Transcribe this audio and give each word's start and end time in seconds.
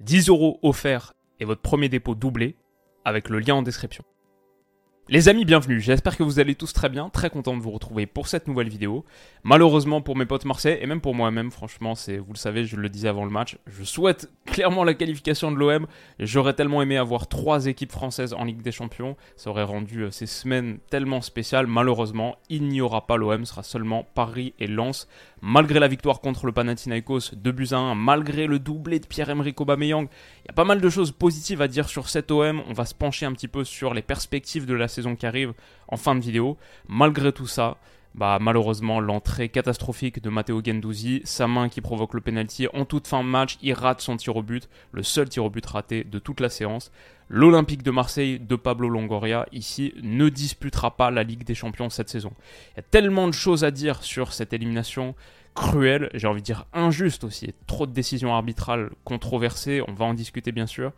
10 0.00 0.28
euros 0.28 0.58
offerts 0.62 1.14
et 1.40 1.46
votre 1.46 1.62
premier 1.62 1.88
dépôt 1.88 2.14
doublé 2.14 2.56
avec 3.06 3.30
le 3.30 3.38
lien 3.38 3.54
en 3.54 3.62
description. 3.62 4.04
Les 5.08 5.28
amis, 5.28 5.44
bienvenue. 5.44 5.80
J'espère 5.80 6.16
que 6.16 6.24
vous 6.24 6.40
allez 6.40 6.56
tous 6.56 6.72
très 6.72 6.88
bien. 6.88 7.08
Très 7.10 7.30
content 7.30 7.56
de 7.56 7.62
vous 7.62 7.70
retrouver 7.70 8.06
pour 8.06 8.26
cette 8.26 8.48
nouvelle 8.48 8.68
vidéo. 8.68 9.04
Malheureusement 9.44 10.02
pour 10.02 10.16
mes 10.16 10.26
potes 10.26 10.44
Marseille 10.44 10.78
et 10.82 10.86
même 10.86 11.00
pour 11.00 11.14
moi-même, 11.14 11.52
franchement, 11.52 11.94
c'est, 11.94 12.18
vous 12.18 12.32
le 12.32 12.38
savez, 12.38 12.64
je 12.64 12.74
le 12.74 12.88
disais 12.88 13.06
avant 13.06 13.24
le 13.24 13.30
match, 13.30 13.56
je 13.68 13.84
souhaite 13.84 14.28
clairement 14.46 14.82
la 14.82 14.94
qualification 14.94 15.52
de 15.52 15.56
l'OM. 15.56 15.86
J'aurais 16.18 16.54
tellement 16.54 16.82
aimé 16.82 16.96
avoir 16.96 17.28
trois 17.28 17.66
équipes 17.66 17.92
françaises 17.92 18.34
en 18.34 18.44
Ligue 18.44 18.62
des 18.62 18.72
Champions. 18.72 19.16
Ça 19.36 19.50
aurait 19.50 19.62
rendu 19.62 20.02
euh, 20.02 20.10
ces 20.10 20.26
semaines 20.26 20.78
tellement 20.90 21.20
spéciales. 21.20 21.68
Malheureusement, 21.68 22.36
il 22.50 22.64
n'y 22.64 22.80
aura 22.80 23.06
pas 23.06 23.16
l'OM, 23.16 23.46
sera 23.46 23.62
seulement 23.62 24.04
Paris 24.14 24.54
et 24.58 24.66
Lens. 24.66 25.06
Malgré 25.42 25.78
la 25.78 25.88
victoire 25.88 26.20
contre 26.20 26.46
le 26.46 26.52
Panathinaikos 26.52 27.34
2 27.34 27.52
buts 27.52 27.68
à 27.72 27.76
1, 27.76 27.94
malgré 27.94 28.46
le 28.46 28.58
doublé 28.58 28.98
de 29.00 29.06
Pierre-Emerick 29.06 29.60
Aubameyang, 29.60 30.08
il 30.44 30.48
y 30.48 30.50
a 30.50 30.54
pas 30.54 30.64
mal 30.64 30.80
de 30.80 30.88
choses 30.88 31.12
positives 31.12 31.60
à 31.60 31.68
dire 31.68 31.88
sur 31.88 32.08
cet 32.08 32.30
OM. 32.30 32.62
On 32.68 32.72
va 32.72 32.86
se 32.86 32.94
pencher 32.94 33.26
un 33.26 33.32
petit 33.32 33.46
peu 33.46 33.62
sur 33.62 33.92
les 33.92 34.00
perspectives 34.00 34.64
de 34.64 34.74
la 34.74 34.88
saison 34.88 35.14
qui 35.14 35.26
arrive 35.26 35.52
en 35.88 35.98
fin 35.98 36.14
de 36.14 36.20
vidéo. 36.20 36.56
Malgré 36.88 37.32
tout 37.32 37.46
ça, 37.46 37.76
bah, 38.16 38.38
malheureusement, 38.40 38.98
l'entrée 38.98 39.50
catastrophique 39.50 40.22
de 40.22 40.30
Matteo 40.30 40.62
Gendouzi, 40.64 41.20
sa 41.24 41.46
main 41.46 41.68
qui 41.68 41.82
provoque 41.82 42.14
le 42.14 42.22
penalty 42.22 42.66
en 42.72 42.86
toute 42.86 43.06
fin 43.06 43.22
de 43.22 43.28
match, 43.28 43.58
il 43.60 43.74
rate 43.74 44.00
son 44.00 44.16
tir 44.16 44.36
au 44.36 44.42
but, 44.42 44.70
le 44.92 45.02
seul 45.02 45.28
tir 45.28 45.44
au 45.44 45.50
but 45.50 45.64
raté 45.66 46.02
de 46.02 46.18
toute 46.18 46.40
la 46.40 46.48
séance. 46.48 46.90
L'Olympique 47.28 47.82
de 47.82 47.90
Marseille 47.90 48.38
de 48.40 48.56
Pablo 48.56 48.88
Longoria, 48.88 49.46
ici, 49.52 49.92
ne 50.02 50.30
disputera 50.30 50.96
pas 50.96 51.10
la 51.10 51.24
Ligue 51.24 51.44
des 51.44 51.54
Champions 51.54 51.90
cette 51.90 52.08
saison. 52.08 52.32
Il 52.72 52.76
y 52.78 52.80
a 52.80 52.84
tellement 52.90 53.28
de 53.28 53.34
choses 53.34 53.64
à 53.64 53.70
dire 53.70 54.02
sur 54.02 54.32
cette 54.32 54.54
élimination 54.54 55.14
cruelle, 55.54 56.08
j'ai 56.14 56.26
envie 56.26 56.40
de 56.40 56.46
dire 56.46 56.66
injuste 56.72 57.24
aussi, 57.24 57.52
trop 57.66 57.86
de 57.86 57.92
décisions 57.92 58.34
arbitrales 58.34 58.90
controversées, 59.04 59.82
on 59.88 59.92
va 59.92 60.06
en 60.06 60.14
discuter 60.14 60.52
bien 60.52 60.66
sûr. 60.66 60.92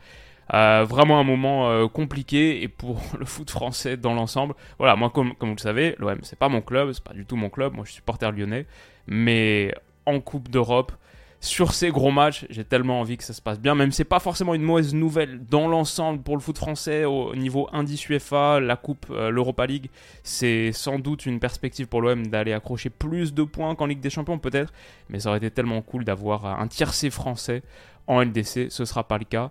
Euh, 0.54 0.86
vraiment 0.88 1.20
un 1.20 1.24
moment 1.24 1.68
euh, 1.68 1.88
compliqué 1.88 2.62
et 2.62 2.68
pour 2.68 3.02
le 3.18 3.24
foot 3.26 3.50
français 3.50 3.96
dans 3.96 4.14
l'ensemble. 4.14 4.54
Voilà, 4.78 4.96
moi 4.96 5.10
comme, 5.10 5.34
vous 5.38 5.46
le 5.46 5.58
savez, 5.58 5.94
l'OM 5.98 6.18
c'est 6.22 6.38
pas 6.38 6.48
mon 6.48 6.62
club, 6.62 6.92
c'est 6.92 7.04
pas 7.04 7.12
du 7.12 7.26
tout 7.26 7.36
mon 7.36 7.50
club, 7.50 7.74
moi 7.74 7.84
je 7.84 7.90
suis 7.90 7.96
supporter 7.96 8.32
lyonnais, 8.32 8.66
mais 9.06 9.74
en 10.06 10.20
Coupe 10.20 10.48
d'Europe, 10.48 10.92
sur 11.40 11.72
ces 11.72 11.90
gros 11.90 12.10
matchs, 12.10 12.46
j'ai 12.50 12.64
tellement 12.64 13.00
envie 13.00 13.16
que 13.16 13.22
ça 13.22 13.32
se 13.32 13.42
passe 13.42 13.60
bien, 13.60 13.74
même 13.74 13.92
si 13.92 13.98
c'est 13.98 14.04
pas 14.04 14.18
forcément 14.18 14.54
une 14.54 14.62
mauvaise 14.62 14.92
nouvelle 14.94 15.44
dans 15.44 15.68
l'ensemble 15.68 16.20
pour 16.22 16.34
le 16.34 16.40
foot 16.40 16.56
français 16.58 17.04
au 17.04 17.34
niveau 17.36 17.68
indice 17.72 18.08
UEFA, 18.08 18.58
la 18.58 18.74
Coupe, 18.76 19.06
euh, 19.10 19.30
l'Europa 19.30 19.66
League, 19.66 19.90
c'est 20.24 20.72
sans 20.72 20.98
doute 20.98 21.26
une 21.26 21.38
perspective 21.38 21.86
pour 21.86 22.00
l'OM 22.00 22.26
d'aller 22.26 22.54
accrocher 22.54 22.90
plus 22.90 23.34
de 23.34 23.44
points 23.44 23.74
qu'en 23.74 23.86
Ligue 23.86 24.00
des 24.00 24.10
Champions 24.10 24.38
peut-être, 24.38 24.72
mais 25.10 25.20
ça 25.20 25.28
aurait 25.28 25.38
été 25.38 25.50
tellement 25.50 25.82
cool 25.82 26.04
d'avoir 26.04 26.46
un 26.46 26.66
tiercé 26.66 27.10
français 27.10 27.62
en 28.08 28.22
LDC, 28.22 28.70
ce 28.70 28.84
sera 28.84 29.04
pas 29.06 29.18
le 29.18 29.24
cas. 29.24 29.50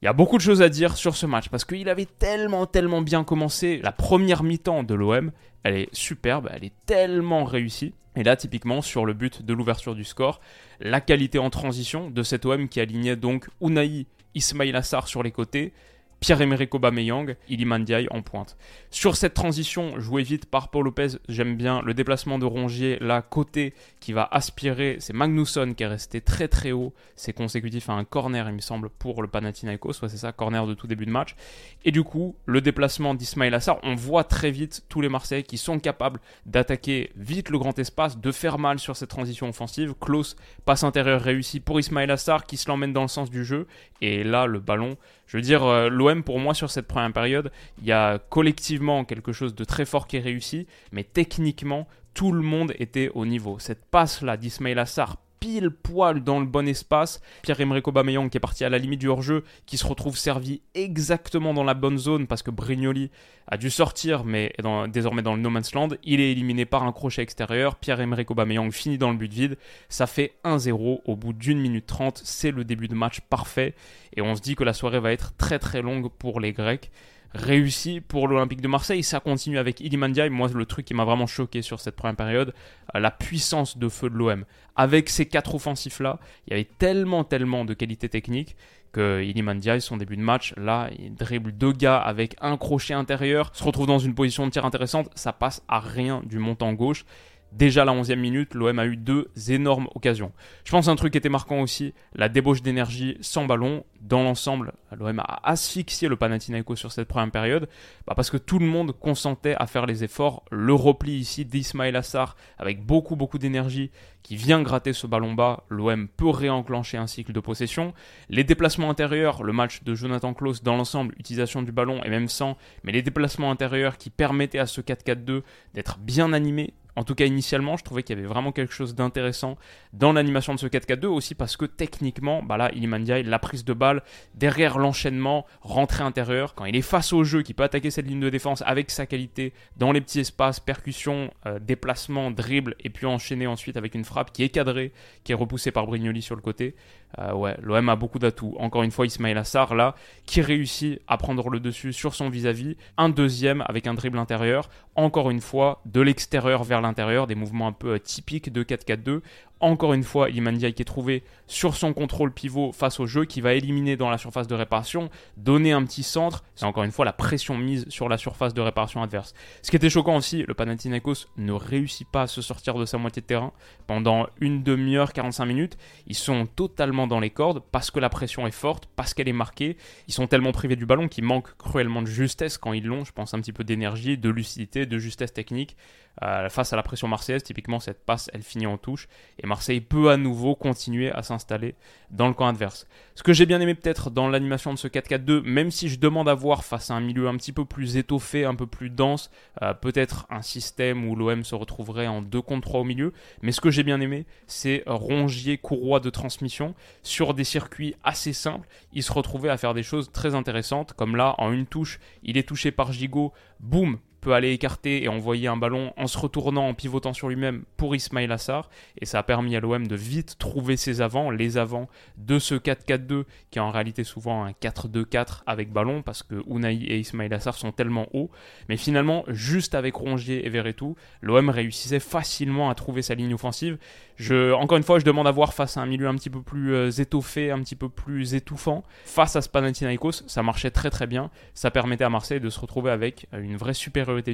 Il 0.00 0.04
y 0.04 0.08
a 0.08 0.12
beaucoup 0.12 0.36
de 0.36 0.42
choses 0.42 0.62
à 0.62 0.68
dire 0.68 0.96
sur 0.96 1.16
ce 1.16 1.26
match 1.26 1.48
parce 1.48 1.64
qu'il 1.64 1.88
avait 1.88 2.06
tellement, 2.06 2.66
tellement 2.66 3.02
bien 3.02 3.24
commencé. 3.24 3.80
La 3.82 3.90
première 3.90 4.44
mi-temps 4.44 4.84
de 4.84 4.94
l'OM, 4.94 5.32
elle 5.64 5.74
est 5.74 5.88
superbe, 5.92 6.48
elle 6.52 6.64
est 6.64 6.72
tellement 6.86 7.44
réussie. 7.44 7.94
Et 8.14 8.22
là, 8.22 8.36
typiquement, 8.36 8.80
sur 8.80 9.04
le 9.04 9.12
but 9.12 9.44
de 9.44 9.52
l'ouverture 9.52 9.96
du 9.96 10.04
score, 10.04 10.40
la 10.80 11.00
qualité 11.00 11.38
en 11.38 11.50
transition 11.50 12.10
de 12.10 12.22
cet 12.22 12.46
OM 12.46 12.68
qui 12.68 12.80
alignait 12.80 13.16
donc 13.16 13.48
Unai, 13.60 14.06
Ismail 14.34 14.74
Assar 14.76 15.08
sur 15.08 15.24
les 15.24 15.32
côtés, 15.32 15.72
Pierre-Emerick 16.20 16.74
Aubameyang, 16.74 17.36
Iliman 17.48 17.80
Ndiaye 17.80 18.08
en 18.10 18.22
pointe. 18.22 18.56
Sur 18.90 19.16
cette 19.16 19.34
transition 19.34 19.98
jouée 20.00 20.22
vite 20.22 20.46
par 20.46 20.68
Paul 20.68 20.84
Lopez, 20.84 21.18
j'aime 21.28 21.56
bien 21.56 21.82
le 21.82 21.94
déplacement 21.94 22.38
de 22.38 22.44
Rongier, 22.44 22.98
là 23.00 23.22
côté 23.22 23.74
qui 24.00 24.12
va 24.12 24.28
aspirer, 24.30 24.96
c'est 25.00 25.12
Magnusson 25.12 25.74
qui 25.76 25.84
est 25.84 25.86
resté 25.86 26.20
très 26.20 26.48
très 26.48 26.72
haut, 26.72 26.92
c'est 27.16 27.32
consécutif 27.32 27.88
à 27.88 27.92
un 27.92 28.04
corner 28.04 28.48
il 28.48 28.54
me 28.54 28.60
semble 28.60 28.88
pour 28.88 29.22
le 29.22 29.28
Panathinaikos, 29.28 29.92
soit 29.92 30.08
c'est 30.08 30.16
ça, 30.16 30.32
corner 30.32 30.66
de 30.66 30.74
tout 30.74 30.86
début 30.86 31.06
de 31.06 31.10
match. 31.10 31.36
Et 31.84 31.90
du 31.90 32.02
coup, 32.02 32.36
le 32.46 32.60
déplacement 32.60 33.14
d'Ismail 33.14 33.54
Assar, 33.54 33.78
on 33.82 33.94
voit 33.94 34.24
très 34.24 34.50
vite 34.50 34.84
tous 34.88 35.00
les 35.00 35.08
Marseillais 35.08 35.42
qui 35.42 35.58
sont 35.58 35.78
capables 35.78 36.20
d'attaquer 36.46 37.12
vite 37.16 37.50
le 37.50 37.58
grand 37.58 37.78
espace, 37.78 38.18
de 38.18 38.32
faire 38.32 38.58
mal 38.58 38.78
sur 38.78 38.96
cette 38.96 39.10
transition 39.10 39.48
offensive. 39.48 39.94
Klaus, 40.00 40.36
passe 40.64 40.84
intérieure 40.84 41.20
réussie 41.20 41.60
pour 41.60 41.78
Ismail 41.78 42.10
Assar 42.10 42.46
qui 42.46 42.56
se 42.56 42.68
l'emmène 42.68 42.92
dans 42.92 43.02
le 43.02 43.08
sens 43.08 43.30
du 43.30 43.44
jeu, 43.44 43.66
et 44.00 44.24
là 44.24 44.46
le 44.46 44.60
ballon, 44.60 44.96
je 45.26 45.36
veux 45.36 45.42
dire, 45.42 45.64
euh, 45.64 45.88
pour 46.16 46.38
moi 46.38 46.54
sur 46.54 46.70
cette 46.70 46.86
première 46.86 47.12
période, 47.12 47.52
il 47.80 47.86
y 47.86 47.92
a 47.92 48.18
collectivement 48.18 49.04
quelque 49.04 49.32
chose 49.32 49.54
de 49.54 49.64
très 49.64 49.84
fort 49.84 50.06
qui 50.06 50.16
est 50.16 50.20
réussi, 50.20 50.66
mais 50.92 51.04
techniquement, 51.04 51.86
tout 52.14 52.32
le 52.32 52.42
monde 52.42 52.72
était 52.78 53.10
au 53.14 53.26
niveau. 53.26 53.58
Cette 53.58 53.84
passe-là 53.84 54.36
d'Ismail 54.36 54.78
Assar 54.78 55.16
pile 55.40 55.70
poil 55.70 56.22
dans 56.22 56.40
le 56.40 56.46
bon 56.46 56.68
espace. 56.68 57.20
Pierre-Emerick 57.42 57.86
Aubameyang 57.88 58.28
qui 58.28 58.36
est 58.36 58.40
parti 58.40 58.64
à 58.64 58.68
la 58.68 58.78
limite 58.78 59.00
du 59.00 59.08
hors-jeu, 59.08 59.44
qui 59.66 59.76
se 59.76 59.86
retrouve 59.86 60.16
servi 60.16 60.60
exactement 60.74 61.54
dans 61.54 61.64
la 61.64 61.74
bonne 61.74 61.98
zone 61.98 62.26
parce 62.26 62.42
que 62.42 62.50
Brignoli 62.50 63.10
a 63.46 63.56
dû 63.56 63.70
sortir, 63.70 64.24
mais 64.24 64.52
est 64.58 64.88
désormais 64.88 65.22
dans 65.22 65.34
le 65.34 65.40
no 65.40 65.50
man's 65.50 65.74
land. 65.74 65.88
Il 66.04 66.20
est 66.20 66.32
éliminé 66.32 66.66
par 66.66 66.82
un 66.82 66.92
crochet 66.92 67.22
extérieur. 67.22 67.76
Pierre-Emerick 67.76 68.30
Aubameyang 68.30 68.70
finit 68.70 68.98
dans 68.98 69.10
le 69.10 69.16
but 69.16 69.32
vide. 69.32 69.56
Ça 69.88 70.06
fait 70.06 70.34
1-0 70.44 71.00
au 71.04 71.16
bout 71.16 71.32
d'une 71.32 71.58
minute 71.58 71.86
trente. 71.86 72.20
C'est 72.24 72.50
le 72.50 72.64
début 72.64 72.88
de 72.88 72.94
match 72.94 73.20
parfait. 73.20 73.74
Et 74.16 74.22
on 74.22 74.34
se 74.34 74.42
dit 74.42 74.54
que 74.54 74.64
la 74.64 74.72
soirée 74.72 75.00
va 75.00 75.12
être 75.12 75.34
très 75.36 75.58
très 75.58 75.82
longue 75.82 76.10
pour 76.10 76.40
les 76.40 76.52
Grecs 76.52 76.90
réussi 77.34 78.00
pour 78.00 78.28
l'Olympique 78.28 78.60
de 78.60 78.68
Marseille. 78.68 79.02
Ça 79.02 79.20
continue 79.20 79.58
avec 79.58 79.80
Iliman 79.80 80.10
Ndiaye. 80.10 80.30
Moi, 80.30 80.48
le 80.54 80.66
truc 80.66 80.86
qui 80.86 80.94
m'a 80.94 81.04
vraiment 81.04 81.26
choqué 81.26 81.62
sur 81.62 81.80
cette 81.80 81.96
première 81.96 82.16
période, 82.16 82.54
euh, 82.94 82.98
la 82.98 83.10
puissance 83.10 83.78
de 83.78 83.88
feu 83.88 84.10
de 84.10 84.14
l'OM. 84.14 84.44
Avec 84.76 85.08
ces 85.08 85.26
quatre 85.26 85.54
offensifs-là, 85.54 86.18
il 86.46 86.50
y 86.50 86.54
avait 86.54 86.68
tellement, 86.78 87.24
tellement 87.24 87.64
de 87.64 87.74
qualité 87.74 88.08
technique 88.08 88.56
que 88.92 89.22
Iliman 89.22 89.56
Ndiaye, 89.56 89.80
son 89.80 89.96
début 89.96 90.16
de 90.16 90.22
match, 90.22 90.54
là, 90.56 90.88
il 90.98 91.14
dribble 91.14 91.52
deux 91.52 91.72
gars 91.72 91.98
avec 91.98 92.36
un 92.40 92.56
crochet 92.56 92.94
intérieur, 92.94 93.50
se 93.54 93.62
retrouve 93.62 93.86
dans 93.86 93.98
une 93.98 94.14
position 94.14 94.46
de 94.46 94.50
tir 94.50 94.64
intéressante, 94.64 95.10
ça 95.14 95.32
passe 95.32 95.62
à 95.68 95.78
rien 95.80 96.22
du 96.24 96.38
montant 96.38 96.72
gauche. 96.72 97.04
Déjà 97.52 97.84
la 97.84 97.92
11e 97.92 98.16
minute, 98.16 98.54
l'OM 98.54 98.78
a 98.78 98.84
eu 98.86 98.96
deux 98.96 99.30
énormes 99.48 99.88
occasions. 99.94 100.32
Je 100.64 100.70
pense 100.70 100.88
un 100.88 100.96
truc 100.96 101.12
qui 101.12 101.18
était 101.18 101.30
marquant 101.30 101.60
aussi, 101.60 101.94
la 102.14 102.28
débauche 102.28 102.60
d'énergie 102.60 103.16
sans 103.20 103.46
ballon. 103.46 103.84
Dans 104.00 104.22
l'ensemble, 104.22 104.74
l'OM 104.96 105.18
a 105.18 105.40
asphyxié 105.42 106.08
le 106.08 106.16
Panathinaikos 106.16 106.76
sur 106.76 106.92
cette 106.92 107.08
première 107.08 107.30
période 107.30 107.68
bah 108.06 108.14
parce 108.14 108.30
que 108.30 108.36
tout 108.36 108.58
le 108.58 108.66
monde 108.66 108.92
consentait 108.92 109.56
à 109.58 109.66
faire 109.66 109.86
les 109.86 110.04
efforts. 110.04 110.44
Le 110.50 110.74
repli 110.74 111.16
ici 111.16 111.44
d'Ismail 111.44 111.96
Assar 111.96 112.36
avec 112.58 112.84
beaucoup 112.84 113.16
beaucoup 113.16 113.38
d'énergie 113.38 113.90
qui 114.22 114.36
vient 114.36 114.62
gratter 114.62 114.92
ce 114.92 115.06
ballon 115.06 115.32
bas. 115.32 115.64
L'OM 115.68 116.06
peut 116.06 116.28
réenclencher 116.28 116.98
un 116.98 117.06
cycle 117.06 117.32
de 117.32 117.40
possession. 117.40 117.94
Les 118.28 118.44
déplacements 118.44 118.90
intérieurs, 118.90 119.42
le 119.42 119.52
match 119.52 119.82
de 119.84 119.94
Jonathan 119.94 120.34
Klaus 120.34 120.62
dans 120.62 120.76
l'ensemble, 120.76 121.14
utilisation 121.18 121.62
du 121.62 121.72
ballon 121.72 122.02
et 122.04 122.10
même 122.10 122.28
sans, 122.28 122.56
mais 122.84 122.92
les 122.92 123.02
déplacements 123.02 123.50
intérieurs 123.50 123.96
qui 123.96 124.10
permettaient 124.10 124.58
à 124.58 124.66
ce 124.66 124.80
4-4-2 124.80 125.42
d'être 125.74 125.98
bien 125.98 126.32
animé, 126.32 126.74
en 126.98 127.04
tout 127.04 127.14
cas, 127.14 127.26
initialement, 127.26 127.76
je 127.76 127.84
trouvais 127.84 128.02
qu'il 128.02 128.16
y 128.16 128.18
avait 128.18 128.26
vraiment 128.26 128.50
quelque 128.50 128.74
chose 128.74 128.96
d'intéressant 128.96 129.56
dans 129.92 130.12
l'animation 130.12 130.52
de 130.52 130.58
ce 130.58 130.66
4-4-2 130.66 131.06
aussi 131.06 131.36
parce 131.36 131.56
que 131.56 131.64
techniquement, 131.64 132.42
bah 132.42 132.56
là, 132.56 132.72
Iliman 132.72 133.04
la 133.04 133.38
prise 133.38 133.64
de 133.64 133.72
balle, 133.72 134.02
derrière 134.34 134.78
l'enchaînement, 134.78 135.46
rentrée 135.60 136.02
intérieure, 136.02 136.56
quand 136.56 136.64
il 136.64 136.74
est 136.74 136.82
face 136.82 137.12
au 137.12 137.22
jeu, 137.22 137.42
qui 137.42 137.54
peut 137.54 137.62
attaquer 137.62 137.92
cette 137.92 138.06
ligne 138.06 138.18
de 138.18 138.30
défense 138.30 138.64
avec 138.66 138.90
sa 138.90 139.06
qualité 139.06 139.52
dans 139.76 139.92
les 139.92 140.00
petits 140.00 140.18
espaces, 140.18 140.58
percussion, 140.58 141.30
euh, 141.46 141.60
déplacement, 141.60 142.32
dribble, 142.32 142.74
et 142.80 142.90
puis 142.90 143.06
enchaîner 143.06 143.46
ensuite 143.46 143.76
avec 143.76 143.94
une 143.94 144.04
frappe 144.04 144.32
qui 144.32 144.42
est 144.42 144.48
cadrée, 144.48 144.92
qui 145.22 145.30
est 145.30 145.36
repoussée 145.36 145.70
par 145.70 145.86
Brignoli 145.86 146.20
sur 146.20 146.34
le 146.34 146.42
côté. 146.42 146.74
Euh, 147.18 147.32
ouais, 147.32 147.56
l'OM 147.62 147.88
a 147.88 147.96
beaucoup 147.96 148.18
d'atouts. 148.18 148.54
Encore 148.58 148.82
une 148.82 148.90
fois, 148.90 149.06
Ismail 149.06 149.36
Assar, 149.36 149.74
là, 149.74 149.94
qui 150.26 150.40
réussit 150.40 151.00
à 151.06 151.16
prendre 151.16 151.48
le 151.48 151.60
dessus 151.60 151.92
sur 151.92 152.14
son 152.14 152.28
vis-à-vis. 152.28 152.76
Un 152.96 153.08
deuxième 153.08 153.64
avec 153.66 153.86
un 153.86 153.94
dribble 153.94 154.18
intérieur. 154.18 154.68
Encore 154.94 155.30
une 155.30 155.40
fois, 155.40 155.80
de 155.86 156.00
l'extérieur 156.00 156.64
vers 156.64 156.80
l'intérieur, 156.80 157.26
des 157.26 157.34
mouvements 157.34 157.68
un 157.68 157.72
peu 157.72 157.94
euh, 157.94 157.98
typiques 157.98 158.52
de 158.52 158.62
4-4-2. 158.62 159.20
Encore 159.60 159.92
une 159.92 160.04
fois, 160.04 160.30
Iliman 160.30 160.56
qui 160.56 160.66
est 160.66 160.84
trouvé 160.84 161.24
sur 161.48 161.74
son 161.74 161.92
contrôle 161.92 162.32
pivot 162.32 162.70
face 162.72 163.00
au 163.00 163.06
jeu, 163.06 163.24
qui 163.24 163.40
va 163.40 163.54
éliminer 163.54 163.96
dans 163.96 164.10
la 164.10 164.18
surface 164.18 164.46
de 164.46 164.54
réparation, 164.54 165.10
donner 165.36 165.72
un 165.72 165.84
petit 165.84 166.04
centre. 166.04 166.44
C'est 166.54 166.64
encore 166.64 166.84
une 166.84 166.92
fois 166.92 167.04
la 167.04 167.12
pression 167.12 167.56
mise 167.56 167.84
sur 167.88 168.08
la 168.08 168.18
surface 168.18 168.54
de 168.54 168.60
réparation 168.60 169.02
adverse. 169.02 169.34
Ce 169.62 169.70
qui 169.70 169.76
était 169.76 169.90
choquant 169.90 170.16
aussi, 170.16 170.44
le 170.46 170.54
Panathinaikos 170.54 171.26
ne 171.36 171.52
réussit 171.52 172.06
pas 172.06 172.22
à 172.22 172.26
se 172.28 172.40
sortir 172.40 172.74
de 172.74 172.84
sa 172.84 172.98
moitié 172.98 173.20
de 173.22 173.26
terrain 173.26 173.52
pendant 173.86 174.28
une 174.40 174.62
demi-heure, 174.62 175.12
45 175.12 175.44
minutes. 175.46 175.76
Ils 176.06 176.14
sont 176.14 176.46
totalement 176.46 177.06
dans 177.06 177.20
les 177.20 177.30
cordes 177.30 177.62
parce 177.72 177.90
que 177.90 177.98
la 177.98 178.10
pression 178.10 178.46
est 178.46 178.52
forte, 178.52 178.88
parce 178.94 179.12
qu'elle 179.12 179.28
est 179.28 179.32
marquée. 179.32 179.76
Ils 180.06 180.14
sont 180.14 180.28
tellement 180.28 180.52
privés 180.52 180.76
du 180.76 180.86
ballon 180.86 181.08
qu'ils 181.08 181.24
manquent 181.24 181.56
cruellement 181.56 182.02
de 182.02 182.06
justesse 182.06 182.58
quand 182.58 182.72
ils 182.72 182.84
l'ont. 182.84 183.04
Je 183.04 183.12
pense 183.12 183.34
un 183.34 183.40
petit 183.40 183.52
peu 183.52 183.64
d'énergie, 183.64 184.16
de 184.18 184.28
lucidité, 184.28 184.86
de 184.86 184.98
justesse 184.98 185.32
technique. 185.32 185.76
Euh, 186.22 186.48
face 186.48 186.72
à 186.72 186.76
la 186.76 186.82
pression 186.82 187.08
marseillaise, 187.08 187.42
typiquement 187.42 187.80
cette 187.80 188.04
passe, 188.04 188.30
elle 188.32 188.42
finit 188.42 188.66
en 188.66 188.78
touche. 188.78 189.08
Et 189.42 189.46
Marseille 189.46 189.80
peut 189.80 190.10
à 190.10 190.16
nouveau 190.16 190.54
continuer 190.54 191.10
à 191.12 191.22
s'installer 191.22 191.74
dans 192.10 192.28
le 192.28 192.34
camp 192.34 192.46
adverse. 192.46 192.86
Ce 193.14 193.22
que 193.22 193.32
j'ai 193.32 193.46
bien 193.46 193.60
aimé 193.60 193.74
peut-être 193.74 194.10
dans 194.10 194.28
l'animation 194.28 194.72
de 194.72 194.78
ce 194.78 194.88
4-4-2, 194.88 195.42
même 195.42 195.70
si 195.70 195.88
je 195.88 195.98
demande 195.98 196.28
à 196.28 196.34
voir 196.34 196.64
face 196.64 196.90
à 196.90 196.94
un 196.94 197.00
milieu 197.00 197.28
un 197.28 197.36
petit 197.36 197.52
peu 197.52 197.64
plus 197.64 197.96
étoffé, 197.96 198.44
un 198.44 198.54
peu 198.54 198.66
plus 198.66 198.90
dense, 198.90 199.30
euh, 199.62 199.74
peut-être 199.74 200.26
un 200.30 200.42
système 200.42 201.08
où 201.08 201.14
l'OM 201.14 201.44
se 201.44 201.54
retrouverait 201.54 202.06
en 202.06 202.22
2 202.22 202.40
contre 202.42 202.68
3 202.68 202.80
au 202.80 202.84
milieu. 202.84 203.12
Mais 203.42 203.52
ce 203.52 203.60
que 203.60 203.70
j'ai 203.70 203.82
bien 203.82 204.00
aimé, 204.00 204.26
c'est 204.46 204.82
Rongier, 204.86 205.58
courroie 205.58 206.00
de 206.00 206.10
transmission 206.10 206.74
sur 207.02 207.34
des 207.34 207.44
circuits 207.44 207.94
assez 208.04 208.32
simples. 208.32 208.68
Il 208.92 209.02
se 209.02 209.12
retrouvait 209.12 209.50
à 209.50 209.56
faire 209.56 209.74
des 209.74 209.82
choses 209.82 210.10
très 210.12 210.34
intéressantes, 210.34 210.92
comme 210.94 211.16
là, 211.16 211.34
en 211.38 211.52
une 211.52 211.66
touche, 211.66 212.00
il 212.22 212.36
est 212.36 212.48
touché 212.48 212.70
par 212.70 212.92
Gigot, 212.92 213.32
boum, 213.60 213.98
peut 214.20 214.34
aller 214.34 214.52
écarter 214.52 215.02
et 215.02 215.08
envoyer 215.08 215.48
un 215.48 215.56
ballon 215.56 215.92
en 215.96 216.06
se 216.06 216.18
retournant, 216.18 216.68
en 216.68 216.74
pivotant 216.74 217.12
sur 217.12 217.28
lui-même 217.28 217.64
pour 217.76 217.94
Ismail 217.94 218.30
Assar. 218.30 218.68
Et 219.00 219.06
ça 219.06 219.18
a 219.20 219.22
permis 219.22 219.56
à 219.56 219.60
l'OM 219.60 219.86
de 219.86 219.96
vite 219.96 220.36
trouver 220.38 220.76
ses 220.76 221.00
avants, 221.00 221.30
les 221.30 221.56
avants 221.56 221.88
de 222.16 222.38
ce 222.38 222.54
4-4-2 222.54 223.24
qui 223.50 223.58
est 223.58 223.62
en 223.62 223.70
réalité 223.70 224.04
souvent 224.04 224.44
un 224.44 224.50
4-2-4 224.50 225.42
avec 225.46 225.72
ballon 225.72 226.02
parce 226.02 226.22
que 226.22 226.42
Unai 226.48 226.74
et 226.74 226.98
Ismail 226.98 227.32
Assar 227.32 227.54
sont 227.54 227.72
tellement 227.72 228.06
hauts. 228.12 228.30
Mais 228.68 228.76
finalement, 228.76 229.24
juste 229.28 229.74
avec 229.74 229.94
Rongier 229.94 230.46
et 230.46 230.48
Verretou, 230.48 230.96
l'OM 231.22 231.48
réussissait 231.50 232.00
facilement 232.00 232.70
à 232.70 232.74
trouver 232.74 233.02
sa 233.02 233.14
ligne 233.14 233.34
offensive. 233.34 233.78
Je, 234.16 234.52
encore 234.52 234.76
une 234.76 234.84
fois, 234.84 234.98
je 234.98 235.04
demande 235.04 235.28
à 235.28 235.30
voir 235.30 235.54
face 235.54 235.76
à 235.76 235.80
un 235.80 235.86
milieu 235.86 236.08
un 236.08 236.14
petit 236.14 236.30
peu 236.30 236.42
plus 236.42 236.74
euh, 236.74 236.90
étoffé, 236.90 237.50
un 237.50 237.60
petit 237.60 237.76
peu 237.76 237.88
plus 237.88 238.34
étouffant. 238.34 238.82
Face 239.04 239.36
à 239.36 239.40
Panathinaikos, 239.40 240.24
ça 240.26 240.42
marchait 240.42 240.70
très 240.70 240.90
très 240.90 241.06
bien. 241.06 241.30
Ça 241.54 241.70
permettait 241.70 242.04
à 242.04 242.10
Marseille 242.10 242.40
de 242.40 242.50
se 242.50 242.58
retrouver 242.58 242.90
avec 242.90 243.28
une 243.32 243.56
vraie 243.56 243.74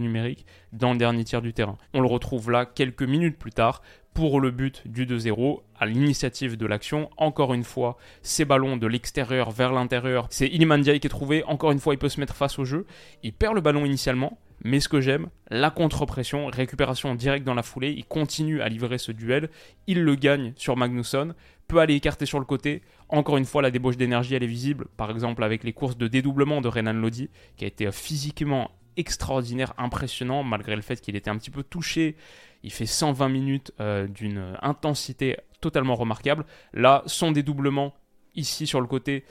numérique 0.00 0.47
dans 0.73 0.93
le 0.93 0.99
dernier 0.99 1.25
tiers 1.25 1.43
du 1.43 1.53
terrain. 1.53 1.76
On 1.93 2.00
le 2.00 2.09
retrouve 2.09 2.50
là 2.50 2.67
quelques 2.67 3.03
minutes 3.03 3.38
plus 3.38 3.53
tard 3.53 3.82
pour 4.15 4.41
le 4.41 4.53
but 4.53 4.82
du 4.87 5.06
2-0 5.06 5.61
à 5.79 5.87
l'initiative 5.87 6.56
de 6.56 6.67
l'action. 6.67 7.11
Encore 7.17 7.53
une 7.53 7.65
fois, 7.65 7.97
ces 8.23 8.44
ballons 8.44 8.76
de 8.76 8.87
l'extérieur 8.87 9.50
vers 9.50 9.73
l'intérieur. 9.73 10.29
C'est 10.31 10.47
Iliman 10.47 10.82
qui 10.82 10.91
est 10.91 11.09
trouvé. 11.09 11.43
Encore 11.44 11.73
une 11.73 11.81
fois, 11.81 11.94
il 11.94 11.99
peut 11.99 12.09
se 12.09 12.21
mettre 12.21 12.37
face 12.37 12.59
au 12.59 12.65
jeu. 12.65 12.87
Il 13.25 13.32
perd 13.32 13.55
le 13.55 13.61
ballon 13.61 13.85
initialement. 13.85 14.38
Mais 14.62 14.81
ce 14.81 14.88
que 14.88 15.00
j'aime, 15.00 15.29
la 15.50 15.71
contre-pression, 15.71 16.47
récupération 16.47 17.15
directe 17.15 17.44
dans 17.44 17.55
la 17.55 17.62
foulée, 17.62 17.91
il 17.91 18.06
continue 18.06 18.62
à 18.62 18.69
livrer 18.69 18.97
ce 18.97 19.12
duel, 19.12 19.50
il 19.87 20.03
le 20.03 20.15
gagne 20.15 20.55
sur 20.56 20.76
Magnusson, 20.76 21.35
peut 21.69 21.81
aller 21.81 21.94
écarter 21.94 22.25
sur 22.25 22.38
le 22.38 22.47
côté. 22.47 22.81
Encore 23.11 23.37
une 23.37 23.44
fois, 23.44 23.61
la 23.61 23.71
débauche 23.71 23.99
d'énergie, 23.99 24.35
elle 24.35 24.43
est 24.43 24.47
visible, 24.47 24.87
par 24.97 25.11
exemple 25.11 25.44
avec 25.44 25.65
les 25.65 25.75
courses 25.75 25.99
de 25.99 26.09
dédoublement 26.09 26.62
de 26.62 26.69
Renan 26.69 26.94
Lodi, 26.94 27.29
qui 27.56 27.65
a 27.65 27.69
été 27.69 27.91
physiquement 27.93 28.71
extraordinaire, 28.96 29.75
impressionnant, 29.79 30.43
malgré 30.43 30.76
le 30.76 30.82
fait 30.82 31.00
qu'il 31.00 31.17
était 31.17 31.31
un 31.31 31.37
petit 31.37 31.50
peu 31.50 31.62
touché. 31.62 32.17
Il 32.62 32.73
fait 32.73 32.87
120 32.87 33.29
minutes 33.29 33.73
euh, 33.81 34.06
d'une 34.06 34.56
intensité 34.62 35.37
totalement 35.61 35.94
remarquable. 35.94 36.44
Là, 36.73 37.02
son 37.06 37.32
dédoublement, 37.32 37.94
ici 38.35 38.67
sur 38.67 38.81
le 38.81 38.87
côté, 38.87 39.25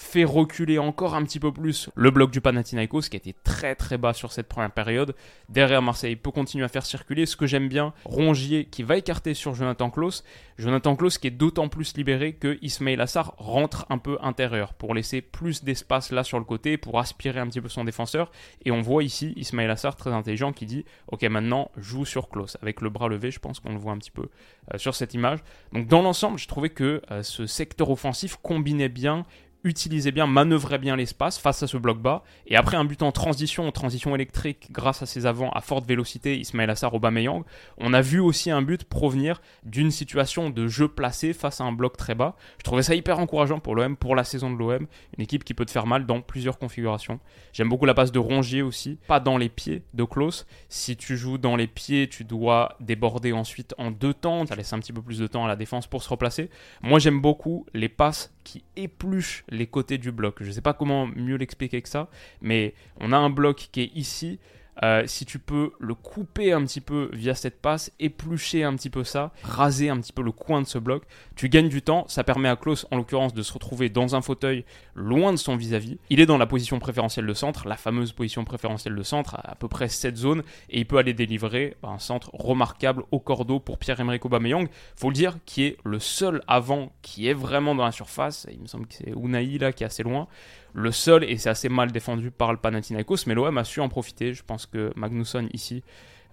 fait 0.00 0.24
reculer 0.24 0.78
encore 0.78 1.14
un 1.14 1.22
petit 1.24 1.38
peu 1.38 1.52
plus 1.52 1.90
le 1.94 2.10
bloc 2.10 2.30
du 2.30 2.40
Panathinaikos 2.40 3.02
qui 3.02 3.16
était 3.16 3.34
très 3.44 3.74
très 3.74 3.98
bas 3.98 4.14
sur 4.14 4.32
cette 4.32 4.48
première 4.48 4.70
période. 4.70 5.14
Derrière 5.50 5.82
Marseille 5.82 6.16
peut 6.16 6.30
continuer 6.30 6.64
à 6.64 6.68
faire 6.68 6.86
circuler. 6.86 7.26
Ce 7.26 7.36
que 7.36 7.46
j'aime 7.46 7.68
bien, 7.68 7.92
Rongier 8.06 8.64
qui 8.64 8.82
va 8.82 8.96
écarter 8.96 9.34
sur 9.34 9.54
Jonathan 9.54 9.90
Klaus. 9.90 10.24
Jonathan 10.58 10.96
Klaus 10.96 11.18
qui 11.18 11.26
est 11.26 11.30
d'autant 11.30 11.68
plus 11.68 11.94
libéré 11.96 12.32
que 12.32 12.58
Ismail 12.62 12.98
Assar 12.98 13.34
rentre 13.36 13.84
un 13.90 13.98
peu 13.98 14.16
intérieur 14.22 14.72
pour 14.72 14.94
laisser 14.94 15.20
plus 15.20 15.64
d'espace 15.64 16.12
là 16.12 16.24
sur 16.24 16.38
le 16.38 16.44
côté, 16.44 16.78
pour 16.78 16.98
aspirer 16.98 17.38
un 17.38 17.46
petit 17.46 17.60
peu 17.60 17.68
son 17.68 17.84
défenseur. 17.84 18.32
Et 18.64 18.70
on 18.70 18.80
voit 18.80 19.04
ici 19.04 19.34
Ismail 19.36 19.70
Assar 19.70 19.96
très 19.96 20.12
intelligent 20.12 20.52
qui 20.52 20.64
dit 20.64 20.86
Ok, 21.08 21.22
maintenant 21.24 21.70
joue 21.76 22.06
sur 22.06 22.30
Klaus 22.30 22.56
avec 22.62 22.80
le 22.80 22.88
bras 22.88 23.08
levé. 23.08 23.30
Je 23.30 23.38
pense 23.38 23.60
qu'on 23.60 23.72
le 23.72 23.78
voit 23.78 23.92
un 23.92 23.98
petit 23.98 24.10
peu 24.10 24.30
euh, 24.72 24.78
sur 24.78 24.94
cette 24.94 25.12
image. 25.12 25.40
Donc 25.74 25.88
dans 25.88 26.00
l'ensemble, 26.00 26.38
je 26.38 26.48
trouvais 26.48 26.70
que 26.70 27.02
euh, 27.10 27.22
ce 27.22 27.46
secteur 27.46 27.90
offensif 27.90 28.38
combinait 28.42 28.88
bien 28.88 29.26
utilisait 29.64 30.12
bien, 30.12 30.26
manœuvrait 30.26 30.78
bien 30.78 30.96
l'espace 30.96 31.38
face 31.38 31.62
à 31.62 31.66
ce 31.66 31.76
bloc 31.76 32.00
bas. 32.00 32.22
Et 32.46 32.56
après 32.56 32.76
un 32.76 32.84
but 32.84 33.02
en 33.02 33.12
transition, 33.12 33.66
en 33.66 33.72
transition 33.72 34.14
électrique, 34.14 34.68
grâce 34.70 35.02
à 35.02 35.06
ses 35.06 35.26
avants 35.26 35.50
à 35.50 35.60
forte 35.60 35.86
vélocité, 35.86 36.38
Ismail 36.38 36.70
Assar, 36.70 36.94
Aubameyang, 36.94 37.44
on 37.78 37.92
a 37.92 38.00
vu 38.00 38.20
aussi 38.20 38.50
un 38.50 38.62
but 38.62 38.84
provenir 38.84 39.40
d'une 39.64 39.90
situation 39.90 40.50
de 40.50 40.66
jeu 40.66 40.88
placé 40.88 41.32
face 41.32 41.60
à 41.60 41.64
un 41.64 41.72
bloc 41.72 41.96
très 41.96 42.14
bas. 42.14 42.36
Je 42.58 42.64
trouvais 42.64 42.82
ça 42.82 42.94
hyper 42.94 43.18
encourageant 43.18 43.60
pour 43.60 43.74
l'OM, 43.74 43.96
pour 43.96 44.16
la 44.16 44.24
saison 44.24 44.50
de 44.50 44.56
l'OM, 44.56 44.86
une 45.16 45.22
équipe 45.22 45.44
qui 45.44 45.54
peut 45.54 45.66
te 45.66 45.70
faire 45.70 45.86
mal 45.86 46.06
dans 46.06 46.20
plusieurs 46.20 46.58
configurations. 46.58 47.20
J'aime 47.52 47.68
beaucoup 47.68 47.86
la 47.86 47.94
passe 47.94 48.12
de 48.12 48.18
Rongier 48.18 48.62
aussi, 48.62 48.98
pas 49.06 49.20
dans 49.20 49.36
les 49.36 49.48
pieds 49.48 49.82
de 49.94 50.04
Klaus. 50.04 50.46
Si 50.68 50.96
tu 50.96 51.16
joues 51.16 51.38
dans 51.38 51.56
les 51.56 51.66
pieds, 51.66 52.08
tu 52.08 52.24
dois 52.24 52.76
déborder 52.80 53.32
ensuite 53.32 53.74
en 53.78 53.90
deux 53.90 54.14
temps, 54.14 54.46
ça 54.46 54.56
laisse 54.56 54.72
un 54.72 54.78
petit 54.78 54.92
peu 54.92 55.02
plus 55.02 55.18
de 55.18 55.26
temps 55.26 55.44
à 55.44 55.48
la 55.48 55.56
défense 55.56 55.86
pour 55.86 56.02
se 56.02 56.08
replacer. 56.08 56.50
Moi 56.82 56.98
j'aime 56.98 57.20
beaucoup 57.20 57.66
les 57.74 57.88
passes 57.88 58.32
qui 58.44 58.64
épluchent 58.76 59.44
les 59.50 59.66
côtés 59.66 59.98
du 59.98 60.12
bloc. 60.12 60.36
Je 60.40 60.48
ne 60.48 60.52
sais 60.52 60.60
pas 60.60 60.74
comment 60.74 61.06
mieux 61.06 61.36
l'expliquer 61.36 61.82
que 61.82 61.88
ça, 61.88 62.08
mais 62.40 62.74
on 62.98 63.12
a 63.12 63.16
un 63.16 63.30
bloc 63.30 63.68
qui 63.72 63.82
est 63.82 63.90
ici. 63.94 64.38
Euh, 64.82 65.04
si 65.06 65.26
tu 65.26 65.38
peux 65.38 65.72
le 65.78 65.94
couper 65.94 66.52
un 66.52 66.64
petit 66.64 66.80
peu 66.80 67.10
via 67.12 67.34
cette 67.34 67.60
passe, 67.60 67.92
éplucher 68.00 68.64
un 68.64 68.74
petit 68.76 68.90
peu 68.90 69.04
ça, 69.04 69.32
raser 69.42 69.90
un 69.90 70.00
petit 70.00 70.12
peu 70.12 70.22
le 70.22 70.32
coin 70.32 70.62
de 70.62 70.66
ce 70.66 70.78
bloc, 70.78 71.04
tu 71.36 71.48
gagnes 71.48 71.68
du 71.68 71.82
temps. 71.82 72.04
Ça 72.08 72.24
permet 72.24 72.48
à 72.48 72.56
Klaus, 72.56 72.86
en 72.90 72.96
l'occurrence, 72.96 73.34
de 73.34 73.42
se 73.42 73.52
retrouver 73.52 73.88
dans 73.88 74.16
un 74.16 74.22
fauteuil 74.22 74.64
loin 74.94 75.32
de 75.32 75.38
son 75.38 75.56
vis-à-vis. 75.56 75.98
Il 76.08 76.20
est 76.20 76.26
dans 76.26 76.38
la 76.38 76.46
position 76.46 76.78
préférentielle 76.78 77.26
de 77.26 77.34
centre, 77.34 77.68
la 77.68 77.76
fameuse 77.76 78.12
position 78.12 78.44
préférentielle 78.44 78.94
de 78.94 79.02
centre, 79.02 79.36
à, 79.42 79.54
peu 79.54 79.68
près 79.68 79.88
cette 79.88 80.16
zone, 80.16 80.42
et 80.70 80.80
il 80.80 80.86
peut 80.86 80.98
aller 80.98 81.14
délivrer 81.14 81.76
un 81.82 81.98
centre 81.98 82.30
remarquable 82.32 83.04
au 83.10 83.20
cordeau 83.20 83.60
pour 83.60 83.78
Pierre-Emerick 83.78 84.24
Aubameyang. 84.24 84.68
Faut 84.96 85.08
le 85.08 85.14
dire, 85.14 85.36
qui 85.44 85.64
est 85.64 85.76
le 85.84 85.98
seul 85.98 86.42
avant 86.46 86.92
qui 87.02 87.28
est 87.28 87.34
vraiment 87.34 87.74
dans 87.74 87.84
la 87.84 87.92
surface. 87.92 88.46
Il 88.50 88.60
me 88.60 88.66
semble 88.66 88.86
que 88.86 88.94
c'est 88.94 89.10
Unai 89.10 89.58
là 89.58 89.72
qui 89.72 89.82
est 89.82 89.86
assez 89.86 90.02
loin 90.02 90.28
le 90.72 90.92
seul, 90.92 91.24
et 91.24 91.36
c'est 91.38 91.50
assez 91.50 91.68
mal 91.68 91.92
défendu 91.92 92.30
par 92.30 92.52
le 92.52 92.58
Panathinaikos, 92.58 93.26
mais 93.26 93.34
l'OM 93.34 93.56
a 93.58 93.64
su 93.64 93.80
en 93.80 93.88
profiter. 93.88 94.34
Je 94.34 94.42
pense 94.44 94.66
que 94.66 94.92
Magnusson 94.96 95.48
ici 95.52 95.82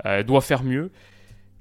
euh, 0.05 0.23
doit 0.23 0.41
faire 0.41 0.63
mieux. 0.63 0.91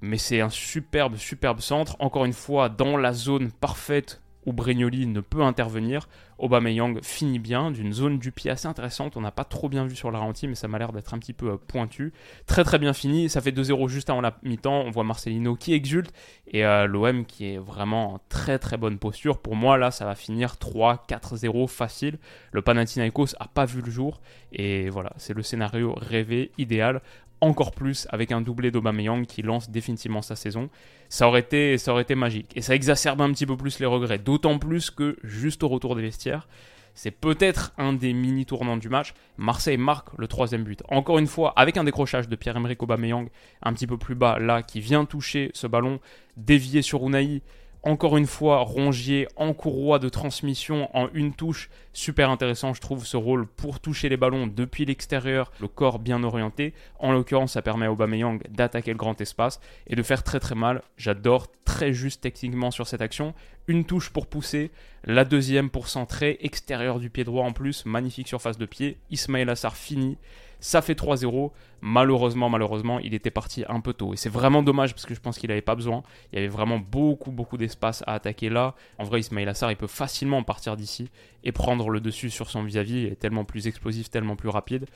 Mais 0.03 0.19
c'est 0.19 0.41
un 0.41 0.51
superbe, 0.51 1.17
superbe 1.17 1.61
centre. 1.61 1.97
Encore 2.01 2.27
une 2.27 2.35
fois, 2.35 2.69
dans 2.69 2.97
la 2.97 3.13
zone 3.13 3.51
parfaite 3.51 4.21
où 4.47 4.53
Brignoli 4.53 5.07
ne 5.07 5.21
peut 5.21 5.43
intervenir. 5.43 6.09
Aubameyang 6.39 7.01
finit 7.03 7.39
bien 7.39 7.71
d'une 7.71 7.93
zone 7.93 8.19
du 8.19 8.31
pied 8.31 8.51
assez 8.51 8.67
intéressante. 8.67 9.17
On 9.17 9.21
n'a 9.21 9.31
pas 9.31 9.45
trop 9.45 9.69
bien 9.69 9.87
vu 9.87 9.97
sur 9.97 10.11
la 10.11 10.21
mais 10.43 10.55
ça 10.55 10.69
m'a 10.69 10.79
l'air 10.79 10.93
d'être 10.93 11.15
un 11.15 11.19
petit 11.19 11.33
peu 11.33 11.53
euh, 11.53 11.57
pointu. 11.57 12.13
Très 12.47 12.65
très 12.65 12.79
bien 12.79 12.93
fini. 12.93 13.29
Ça 13.29 13.41
fait 13.41 13.53
2-0 13.53 13.89
juste 13.89 14.11
avant 14.11 14.21
la 14.21 14.37
mi-temps. 14.43 14.83
On 14.87 14.91
voit 14.91 15.05
Marcelino 15.05 15.57
qui 15.57 15.73
exulte 15.73 16.13
et 16.49 16.65
euh, 16.65 16.87
l'OM 16.87 17.25
qui 17.25 17.47
est 17.47 17.59
vraiment 17.59 18.15
en 18.15 18.21
très 18.29 18.59
très 18.59 18.77
bonne 18.77 18.99
posture. 18.99 19.39
Pour 19.39 19.57
moi, 19.57 19.79
là, 19.79 19.91
ça 19.91 20.05
va 20.05 20.15
finir 20.15 20.57
3-4-0 20.61 21.69
facile. 21.69 22.19
Le 22.53 22.63
Panathinaikos 22.63 23.35
a 23.41 23.49
pas 23.49 23.65
vu 23.65 23.81
le 23.81 23.91
jour 23.91 24.21
et 24.53 24.91
voilà, 24.91 25.13
c'est 25.17 25.35
le 25.35 25.43
scénario 25.43 25.95
rêvé, 25.97 26.51
idéal 26.59 27.01
encore 27.41 27.73
plus 27.73 28.07
avec 28.11 28.33
un 28.33 28.41
doublé 28.41 28.71
d'Aubameyang 28.71 29.27
qui 29.27 29.43
lance 29.43 29.71
définitivement 29.71 30.23
sa 30.23 30.37
saison. 30.37 30.69
Ça 31.09 31.29
aurait, 31.29 31.41
été, 31.41 31.79
ça 31.79 31.93
aurait 31.93 32.03
été 32.03 32.15
magique. 32.15 32.57
Et 32.57 32.63
ça 32.63 32.75
exacerbe 32.75 33.21
un 33.21 33.31
petit 33.33 33.47
peu 33.47 33.57
plus 33.57 33.79
les 33.79 33.87
regrets. 33.87 34.19
D'autant 34.19 34.59
plus 34.59 34.91
que 34.91 35.17
juste 35.23 35.63
au 35.63 35.69
retour 35.69 35.97
des 35.97 36.03
vestiaires, 36.03 36.49
c'est 36.95 37.11
peut-être 37.11 37.73
un 37.77 37.93
des 37.93 38.15
mini 38.15 38.47
tournants 38.47 38.79
du 38.79 38.89
match. 38.89 39.13
Marseille 39.37 39.77
marque 39.77 40.09
le 40.17 40.27
troisième 40.27 40.65
but. 40.65 40.83
Encore 40.89 41.19
une 41.19 41.27
fois, 41.27 41.53
avec 41.57 41.77
un 41.77 41.85
décrochage 41.85 42.27
de 42.27 42.37
Pierre-Emerick 42.37 42.83
Aubameyang 42.83 43.29
un 43.63 43.73
petit 43.75 43.87
peu 43.87 43.99
plus 43.99 44.15
bas 44.15 44.39
là, 44.39 44.63
qui 44.63 44.81
vient 44.81 45.05
toucher 45.05 45.51
ce 45.53 45.67
ballon 45.67 46.01
dévié 46.39 46.81
sur 46.81 47.07
Unai 47.07 47.43
encore 47.87 48.17
une 48.17 48.27
fois, 48.27 48.63
Rongier 48.63 49.29
en 49.37 49.53
courroie 49.53 50.01
de 50.01 50.09
transmission 50.09 50.91
en 50.93 51.09
une 51.15 51.33
touche. 51.33 51.71
Super 51.93 52.31
intéressant, 52.31 52.75
je 52.75 52.81
trouve, 52.81 53.07
ce 53.07 53.17
rôle 53.17 53.47
pour 53.47 53.79
toucher 53.79 54.09
les 54.09 54.17
ballons 54.17 54.49
depuis 54.49 54.85
l'extérieur, 54.85 55.53
le 55.61 55.69
corps 55.69 56.01
bien 56.01 56.25
orienté. 56.25 56.75
En 56.99 57.13
l'occurrence, 57.13 57.53
ça 57.53 57.63
permet 57.63 57.87
à 57.87 57.93
Aubameyang 57.93 58.43
d'attaquer 58.51 58.91
le 58.91 58.97
grand 58.97 59.21
espace 59.21 59.61
et 59.87 59.95
de 59.95 60.03
faire 60.03 60.25
très 60.25 60.41
très 60.41 60.57
mal. 60.57 60.83
J'adore, 60.97 61.47
très 61.65 61.93
juste 61.93 62.23
techniquement 62.23 62.73
sur 62.73 62.89
cette 62.89 63.03
action. 63.03 63.35
Une 63.69 63.85
touche 63.85 64.11
pour 64.11 64.27
pousser, 64.27 64.73
la 65.05 65.25
deuxième 65.25 65.71
pour 65.71 65.87
centrer, 65.87 66.39
extérieur 66.41 66.99
du 66.99 67.09
pied 67.09 67.23
droit 67.23 67.45
en 67.45 67.53
plus, 67.53 67.87
magnifique 67.87 68.27
surface 68.27 68.59
de 68.59 68.67
pied. 68.67 68.99
Ismail 69.13 69.49
Assar 69.49 69.77
fini. 69.77 70.19
Ça 70.61 70.83
fait 70.83 70.99
3-0. 70.99 71.51
Malheureusement, 71.81 72.49
malheureusement, 72.49 72.99
il 72.99 73.15
était 73.15 73.31
parti 73.31 73.65
un 73.69 73.81
peu 73.81 73.93
tôt. 73.93 74.15
Et 74.15 74.17
c'est 74.17 74.29
vraiment 74.29 74.63
dommage 74.63 74.95
parce 74.95 75.07
que 75.07 75.15
je 75.15 75.21
pense 75.21 75.39
qu'il 75.39 75.49
n'avait 75.49 75.61
pas 75.61 75.75
besoin. 75.75 76.03
Il 76.33 76.37
y 76.37 76.39
avait 76.39 76.49
vraiment 76.49 76.79
beaucoup, 76.79 77.31
beaucoup 77.31 77.57
d'espace 77.57 78.03
à 78.07 78.15
attaquer 78.15 78.49
là. 78.49 78.75
En 78.99 79.05
vrai, 79.05 79.21
Ismail 79.21 79.49
Assar, 79.49 79.71
il 79.71 79.77
peut 79.77 79.87
facilement 79.87 80.43
partir 80.43 80.77
d'ici 80.77 81.11
et 81.45 81.53
prendre 81.53 81.91
le 81.91 82.01
dessus 82.01 82.31
sur 82.31 82.51
son 82.51 82.63
vis-à-vis. 82.65 83.03
Il 83.03 83.07
est 83.07 83.17
tellement 83.17 83.45
plus 83.45 83.67
explosif, 83.67 84.11
tellement 84.11 84.37
plus 84.37 84.49
rapide. 84.49 84.87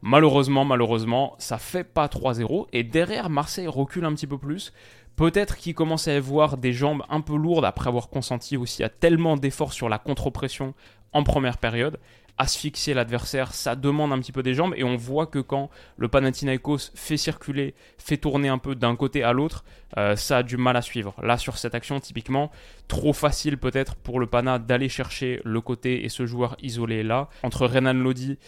Malheureusement, 0.00 0.64
malheureusement, 0.64 1.36
ça 1.38 1.58
fait 1.58 1.84
pas 1.84 2.06
3-0. 2.06 2.66
Et 2.72 2.82
derrière, 2.82 3.30
Marseille 3.30 3.68
recule 3.68 4.04
un 4.04 4.14
petit 4.14 4.26
peu 4.26 4.38
plus. 4.38 4.72
Peut-être 5.14 5.56
qu'il 5.56 5.74
commence 5.74 6.08
à 6.08 6.16
avoir 6.16 6.56
des 6.56 6.72
jambes 6.72 7.02
un 7.08 7.20
peu 7.20 7.36
lourdes 7.36 7.64
après 7.64 7.88
avoir 7.88 8.08
consenti 8.08 8.56
aussi 8.56 8.82
à 8.82 8.88
tellement 8.88 9.36
d'efforts 9.36 9.74
sur 9.74 9.88
la 9.88 9.98
contre-pression 9.98 10.74
en 11.12 11.22
première 11.22 11.58
période 11.58 12.00
asphyxier 12.38 12.94
l'adversaire, 12.94 13.52
ça 13.54 13.76
demande 13.76 14.12
un 14.12 14.18
petit 14.18 14.32
peu 14.32 14.42
des 14.42 14.54
jambes 14.54 14.74
et 14.76 14.84
on 14.84 14.96
voit 14.96 15.26
que 15.26 15.38
quand 15.38 15.70
le 15.96 16.08
Panathinaikos 16.08 16.90
fait 16.94 17.16
circuler, 17.16 17.74
fait 17.98 18.16
tourner 18.16 18.48
un 18.48 18.58
peu 18.58 18.74
d'un 18.74 18.96
côté 18.96 19.22
à 19.22 19.32
l'autre, 19.32 19.64
euh, 19.96 20.16
ça 20.16 20.38
a 20.38 20.42
du 20.42 20.56
mal 20.56 20.76
à 20.76 20.82
suivre. 20.82 21.14
Là 21.22 21.38
sur 21.38 21.58
cette 21.58 21.74
action 21.74 22.00
typiquement, 22.00 22.50
trop 22.88 23.12
facile 23.12 23.58
peut-être 23.58 23.94
pour 23.96 24.18
le 24.18 24.26
Pana 24.26 24.58
d'aller 24.58 24.88
chercher 24.88 25.40
le 25.44 25.60
côté 25.60 26.04
et 26.04 26.08
ce 26.08 26.26
joueur 26.26 26.56
isolé 26.62 27.02
là. 27.02 27.28
Entre 27.42 27.66
Renan 27.66 27.92
Lodi 27.92 28.38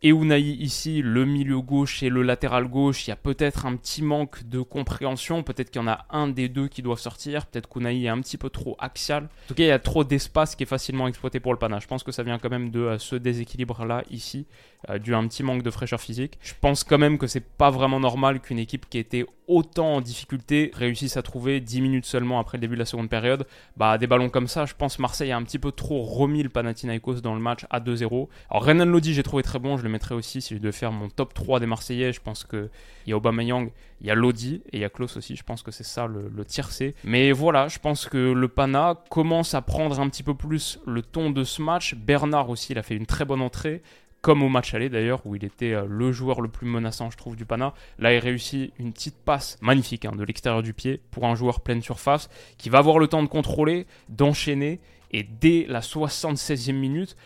et 0.00 0.10
Unai 0.10 0.40
ici, 0.40 1.02
le 1.02 1.24
milieu 1.24 1.60
gauche 1.60 2.04
et 2.04 2.08
le 2.08 2.22
latéral 2.22 2.68
gauche, 2.68 3.06
il 3.06 3.10
y 3.10 3.12
a 3.12 3.16
peut-être 3.16 3.66
un 3.66 3.74
petit 3.74 4.00
manque 4.00 4.44
de 4.44 4.60
compréhension. 4.60 5.42
Peut-être 5.42 5.70
qu'il 5.70 5.82
y 5.82 5.84
en 5.84 5.88
a 5.88 6.06
un 6.10 6.28
des 6.28 6.48
deux 6.48 6.68
qui 6.68 6.82
doit 6.82 6.96
sortir. 6.96 7.46
Peut-être 7.46 7.68
qu'Unai 7.68 8.04
est 8.04 8.08
un 8.08 8.20
petit 8.20 8.36
peu 8.36 8.48
trop 8.48 8.76
axial. 8.78 9.24
En 9.24 9.48
tout 9.48 9.54
cas, 9.54 9.64
il 9.64 9.68
y 9.68 9.72
a 9.72 9.78
trop 9.80 10.04
d'espace 10.04 10.54
qui 10.54 10.62
est 10.62 10.66
facilement 10.66 11.08
exploité 11.08 11.40
pour 11.40 11.52
le 11.52 11.58
Pana. 11.58 11.80
Je 11.80 11.88
pense 11.88 12.04
que 12.04 12.12
ça 12.12 12.22
vient 12.22 12.38
quand 12.38 12.50
même 12.50 12.70
de 12.70 12.80
euh, 12.80 12.98
ce 12.98 13.16
déséquilibre-là 13.16 14.04
ici, 14.08 14.46
euh, 14.88 14.98
dû 14.98 15.14
à 15.14 15.18
un 15.18 15.26
petit 15.26 15.42
manque 15.42 15.64
de 15.64 15.70
fraîcheur 15.70 16.00
physique. 16.00 16.38
Je 16.42 16.54
pense 16.60 16.84
quand 16.84 16.98
même 16.98 17.18
que 17.18 17.26
c'est 17.26 17.44
pas 17.44 17.70
vraiment 17.70 17.98
normal 17.98 18.38
qu'une 18.40 18.60
équipe 18.60 18.88
qui 18.88 18.98
était 18.98 19.26
autant 19.48 19.94
en 19.94 20.00
difficulté 20.00 20.70
réussisse 20.74 21.16
à 21.16 21.22
trouver 21.22 21.60
10 21.60 21.80
minutes 21.80 22.04
seulement 22.04 22.38
après 22.38 22.58
le 22.58 22.60
début 22.60 22.74
de 22.74 22.80
la 22.80 22.84
seconde 22.84 23.08
période. 23.08 23.46
Bah, 23.76 23.98
des 23.98 24.06
ballons 24.06 24.28
comme 24.28 24.46
ça, 24.46 24.66
je 24.66 24.74
pense 24.74 25.00
Marseille 25.00 25.32
a 25.32 25.36
un 25.36 25.42
petit 25.42 25.58
peu 25.58 25.72
trop 25.72 26.02
remis 26.02 26.42
le 26.42 26.50
Panathinaikos 26.50 27.20
dans 27.20 27.34
le 27.34 27.40
match 27.40 27.66
à 27.70 27.80
2-0. 27.80 28.28
Alors 28.50 28.64
Renan 28.64 28.84
Lodi, 28.84 29.14
j'ai 29.14 29.22
trouvé 29.24 29.42
très 29.42 29.58
bon. 29.58 29.76
Je 29.76 29.87
le 29.88 29.92
mettrai 29.92 30.14
aussi 30.14 30.40
si 30.40 30.54
je 30.54 30.60
devais 30.60 30.72
faire 30.72 30.92
mon 30.92 31.08
top 31.08 31.34
3 31.34 31.60
des 31.60 31.66
Marseillais. 31.66 32.12
Je 32.12 32.20
pense 32.20 32.44
qu'il 32.44 32.70
y 33.06 33.12
a 33.12 33.16
Aubameyang, 33.16 33.70
il 34.00 34.06
y 34.06 34.10
a 34.10 34.14
Lodi 34.14 34.62
et 34.72 34.78
il 34.78 34.80
y 34.80 34.84
a 34.84 34.88
Klaus 34.88 35.16
aussi. 35.16 35.36
Je 35.36 35.42
pense 35.42 35.62
que 35.62 35.70
c'est 35.70 35.84
ça 35.84 36.06
le, 36.06 36.30
le 36.34 36.44
tiercé. 36.44 36.94
Mais 37.04 37.32
voilà, 37.32 37.68
je 37.68 37.78
pense 37.78 38.06
que 38.06 38.32
le 38.32 38.48
Pana 38.48 39.02
commence 39.10 39.54
à 39.54 39.62
prendre 39.62 39.98
un 40.00 40.08
petit 40.08 40.22
peu 40.22 40.34
plus 40.34 40.78
le 40.86 41.02
ton 41.02 41.30
de 41.30 41.44
ce 41.44 41.62
match. 41.62 41.94
Bernard 41.94 42.50
aussi, 42.50 42.72
il 42.72 42.78
a 42.78 42.82
fait 42.82 42.94
une 42.94 43.06
très 43.06 43.24
bonne 43.24 43.40
entrée 43.40 43.82
comme 44.20 44.42
au 44.42 44.48
match 44.48 44.74
aller 44.74 44.88
d'ailleurs, 44.88 45.24
où 45.26 45.36
il 45.36 45.44
était 45.44 45.72
euh, 45.72 45.86
le 45.88 46.12
joueur 46.12 46.40
le 46.40 46.48
plus 46.48 46.66
menaçant, 46.66 47.10
je 47.10 47.16
trouve, 47.16 47.36
du 47.36 47.44
Pana. 47.44 47.74
Là, 47.98 48.12
il 48.14 48.18
réussit 48.18 48.72
une 48.78 48.92
petite 48.92 49.16
passe 49.16 49.58
magnifique 49.60 50.04
hein, 50.04 50.12
de 50.12 50.24
l'extérieur 50.24 50.62
du 50.62 50.74
pied 50.74 51.00
pour 51.10 51.26
un 51.26 51.34
joueur 51.34 51.60
pleine 51.60 51.82
surface 51.82 52.28
qui 52.56 52.68
va 52.68 52.78
avoir 52.78 52.98
le 52.98 53.06
temps 53.06 53.22
de 53.22 53.28
contrôler, 53.28 53.86
d'enchaîner, 54.08 54.80
et 55.10 55.22
dès 55.22 55.66
la 55.68 55.80
76e 55.80 56.72
minute, 56.72 57.16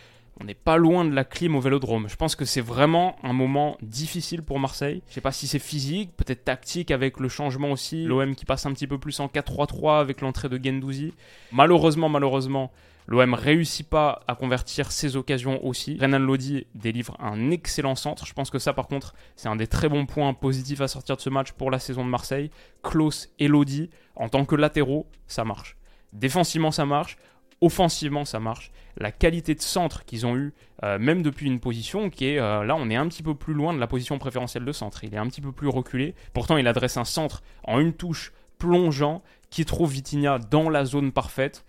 on 0.40 0.44
n'est 0.44 0.54
pas 0.54 0.76
loin 0.76 1.04
de 1.04 1.14
la 1.14 1.24
clim 1.24 1.54
au 1.54 1.60
vélodrome. 1.60 2.08
Je 2.08 2.16
pense 2.16 2.36
que 2.36 2.44
c'est 2.44 2.60
vraiment 2.60 3.16
un 3.22 3.32
moment 3.32 3.76
difficile 3.82 4.42
pour 4.42 4.58
Marseille. 4.58 5.02
Je 5.08 5.14
sais 5.14 5.20
pas 5.20 5.32
si 5.32 5.46
c'est 5.46 5.58
physique, 5.58 6.16
peut-être 6.16 6.44
tactique 6.44 6.90
avec 6.90 7.20
le 7.20 7.28
changement 7.28 7.70
aussi. 7.70 8.04
L'OM 8.04 8.34
qui 8.34 8.44
passe 8.44 8.66
un 8.66 8.72
petit 8.72 8.86
peu 8.86 8.98
plus 8.98 9.20
en 9.20 9.26
4-3-3 9.26 10.00
avec 10.00 10.20
l'entrée 10.20 10.48
de 10.48 10.58
Gendouzi. 10.62 11.12
Malheureusement, 11.52 12.08
malheureusement, 12.08 12.72
l'OM 13.06 13.34
réussit 13.34 13.88
pas 13.88 14.22
à 14.26 14.34
convertir 14.34 14.90
ses 14.90 15.16
occasions 15.16 15.64
aussi. 15.66 15.98
Renan 16.00 16.18
Lodi 16.18 16.66
délivre 16.74 17.16
un 17.20 17.50
excellent 17.50 17.94
centre. 17.94 18.26
Je 18.26 18.32
pense 18.32 18.50
que 18.50 18.58
ça, 18.58 18.72
par 18.72 18.88
contre, 18.88 19.14
c'est 19.36 19.48
un 19.48 19.56
des 19.56 19.66
très 19.66 19.88
bons 19.88 20.06
points 20.06 20.32
positifs 20.32 20.80
à 20.80 20.88
sortir 20.88 21.16
de 21.16 21.20
ce 21.20 21.30
match 21.30 21.52
pour 21.52 21.70
la 21.70 21.78
saison 21.78 22.04
de 22.04 22.10
Marseille. 22.10 22.50
Klaus 22.82 23.28
et 23.38 23.48
Lodi, 23.48 23.90
en 24.16 24.28
tant 24.28 24.44
que 24.46 24.56
latéraux, 24.56 25.06
ça 25.26 25.44
marche. 25.44 25.76
Défensivement, 26.12 26.70
ça 26.70 26.86
marche 26.86 27.16
offensivement 27.62 28.26
ça 28.26 28.40
marche. 28.40 28.70
La 28.96 29.10
qualité 29.10 29.54
de 29.54 29.60
centre 29.60 30.04
qu'ils 30.04 30.26
ont 30.26 30.36
eu, 30.36 30.52
euh, 30.84 30.98
même 30.98 31.22
depuis 31.22 31.46
une 31.46 31.60
position 31.60 32.10
qui 32.10 32.26
est 32.26 32.38
euh, 32.38 32.64
là, 32.64 32.76
on 32.76 32.90
est 32.90 32.96
un 32.96 33.08
petit 33.08 33.22
peu 33.22 33.34
plus 33.34 33.54
loin 33.54 33.72
de 33.72 33.78
la 33.78 33.86
position 33.86 34.18
préférentielle 34.18 34.64
de 34.64 34.72
centre. 34.72 35.04
Il 35.04 35.14
est 35.14 35.18
un 35.18 35.26
petit 35.26 35.40
peu 35.40 35.52
plus 35.52 35.68
reculé. 35.68 36.14
Pourtant, 36.32 36.56
il 36.56 36.66
adresse 36.66 36.96
un 36.96 37.04
centre 37.04 37.42
en 37.64 37.78
une 37.78 37.92
touche 37.92 38.32
plongeant 38.58 39.22
qui 39.50 39.64
trouve 39.64 39.92
Vitinha 39.92 40.38
dans 40.38 40.68
la 40.70 40.84
zone 40.84 41.12
parfaite. 41.12 41.64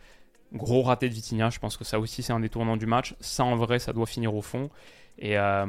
Gros 0.53 0.83
raté 0.83 1.09
de 1.09 1.13
Vitinha, 1.13 1.49
je 1.49 1.59
pense 1.59 1.77
que 1.77 1.83
ça 1.83 1.99
aussi 1.99 2.21
c'est 2.21 2.33
un 2.33 2.39
détournant 2.39 2.77
du 2.77 2.85
match. 2.85 3.15
Ça 3.19 3.43
en 3.43 3.55
vrai, 3.55 3.79
ça 3.79 3.93
doit 3.93 4.05
finir 4.05 4.35
au 4.35 4.41
fond. 4.41 4.69
Euh, 5.23 5.65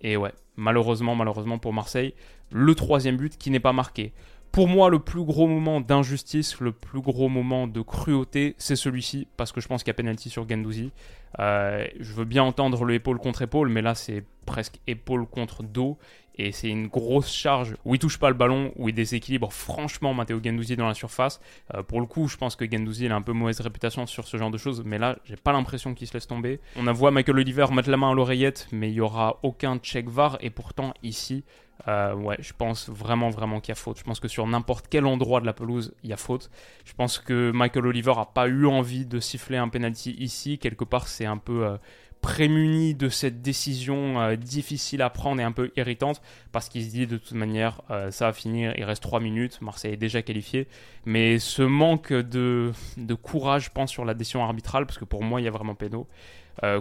et 0.00 0.16
ouais, 0.16 0.32
malheureusement, 0.56 1.14
malheureusement 1.14 1.58
pour 1.58 1.72
Marseille, 1.72 2.14
le 2.50 2.74
troisième 2.74 3.16
but 3.16 3.36
qui 3.36 3.50
n'est 3.50 3.60
pas 3.60 3.72
marqué. 3.72 4.12
Pour 4.52 4.68
moi, 4.68 4.88
le 4.88 4.98
plus 4.98 5.22
gros 5.22 5.46
moment 5.46 5.80
d'injustice, 5.80 6.60
le 6.60 6.72
plus 6.72 7.00
gros 7.00 7.28
moment 7.28 7.66
de 7.66 7.82
cruauté, 7.82 8.54
c'est 8.56 8.76
celui-ci, 8.76 9.28
parce 9.36 9.52
que 9.52 9.60
je 9.60 9.68
pense 9.68 9.82
qu'il 9.82 9.90
y 9.90 9.90
a 9.90 9.94
penalty 9.94 10.30
sur 10.30 10.48
Gendouzi. 10.48 10.92
Euh, 11.38 11.86
je 12.00 12.12
veux 12.14 12.24
bien 12.24 12.42
entendre 12.42 12.84
le 12.84 12.94
épaule 12.94 13.18
contre 13.18 13.42
épaule, 13.42 13.68
mais 13.68 13.82
là, 13.82 13.94
c'est 13.94 14.24
presque 14.46 14.76
épaule 14.86 15.26
contre 15.26 15.62
dos. 15.62 15.98
Et 16.38 16.52
c'est 16.52 16.68
une 16.68 16.88
grosse 16.88 17.32
charge 17.32 17.76
où 17.84 17.94
il 17.94 17.98
touche 17.98 18.18
pas 18.18 18.28
le 18.28 18.34
ballon, 18.34 18.72
où 18.76 18.90
il 18.90 18.94
déséquilibre 18.94 19.52
franchement 19.52 20.12
Matteo 20.12 20.38
Gendouzi 20.42 20.76
dans 20.76 20.86
la 20.86 20.94
surface. 20.94 21.40
Euh, 21.74 21.82
pour 21.82 22.00
le 22.00 22.06
coup, 22.06 22.28
je 22.28 22.36
pense 22.36 22.56
que 22.56 22.70
Gendouzi 22.70 23.08
a 23.08 23.14
un 23.14 23.22
peu 23.22 23.32
mauvaise 23.32 23.60
réputation 23.60 24.06
sur 24.06 24.26
ce 24.26 24.36
genre 24.36 24.50
de 24.50 24.58
choses, 24.58 24.82
mais 24.84 24.98
là, 24.98 25.16
j'ai 25.24 25.36
pas 25.36 25.52
l'impression 25.52 25.94
qu'il 25.94 26.06
se 26.06 26.12
laisse 26.12 26.26
tomber. 26.26 26.60
On 26.76 26.86
a 26.86 26.92
vu 26.92 27.10
Michael 27.10 27.38
Oliver 27.38 27.66
mettre 27.72 27.90
la 27.90 27.96
main 27.96 28.10
à 28.10 28.14
l'oreillette, 28.14 28.68
mais 28.70 28.90
il 28.90 28.94
y 28.94 29.00
aura 29.00 29.38
aucun 29.42 29.78
check 29.78 30.10
VAR, 30.10 30.36
et 30.40 30.50
pourtant 30.50 30.92
ici, 31.02 31.42
euh, 31.88 32.14
ouais, 32.14 32.36
je 32.40 32.52
pense 32.52 32.88
vraiment, 32.88 33.30
vraiment 33.30 33.60
qu'il 33.60 33.70
y 33.70 33.72
a 33.72 33.76
faute. 33.76 33.98
Je 33.98 34.04
pense 34.04 34.20
que 34.20 34.28
sur 34.28 34.46
n'importe 34.46 34.86
quel 34.88 35.06
endroit 35.06 35.40
de 35.40 35.46
la 35.46 35.52
pelouse, 35.52 35.94
il 36.02 36.10
y 36.10 36.12
a 36.12 36.16
faute. 36.16 36.50
Je 36.84 36.92
pense 36.94 37.18
que 37.18 37.50
Michael 37.52 37.86
Oliver 37.86 38.14
n'a 38.16 38.24
pas 38.24 38.48
eu 38.48 38.66
envie 38.66 39.06
de 39.06 39.20
siffler 39.20 39.56
un 39.56 39.68
penalty 39.68 40.12
ici. 40.18 40.58
Quelque 40.58 40.84
part, 40.84 41.06
c'est 41.06 41.26
un 41.26 41.36
peu 41.36 41.64
euh, 41.64 41.76
prémuni 42.22 42.94
de 42.94 43.08
cette 43.08 43.40
décision 43.40 44.20
euh, 44.20 44.36
difficile 44.36 45.02
à 45.02 45.10
prendre 45.10 45.40
et 45.40 45.44
un 45.44 45.52
peu 45.52 45.70
irritante 45.76 46.20
parce 46.50 46.68
qu'il 46.68 46.82
se 46.82 46.90
dit 46.90 47.06
de 47.06 47.18
toute 47.18 47.36
manière, 47.36 47.82
ça 48.10 48.26
va 48.26 48.32
finir, 48.32 48.72
il 48.76 48.84
reste 48.84 49.02
3 49.02 49.20
minutes, 49.20 49.60
Marseille 49.60 49.92
est 49.92 49.98
déjà 49.98 50.22
qualifié. 50.22 50.66
Mais 51.04 51.38
ce 51.38 51.62
manque 51.62 52.12
de, 52.12 52.72
de 52.96 53.14
courage, 53.14 53.66
je 53.66 53.70
pense, 53.70 53.90
sur 53.90 54.04
la 54.04 54.14
décision 54.14 54.42
arbitrale, 54.42 54.86
parce 54.86 54.98
que 54.98 55.04
pour 55.04 55.22
moi, 55.22 55.40
il 55.40 55.44
y 55.44 55.48
a 55.48 55.52
vraiment 55.52 55.74
péno. 55.74 56.08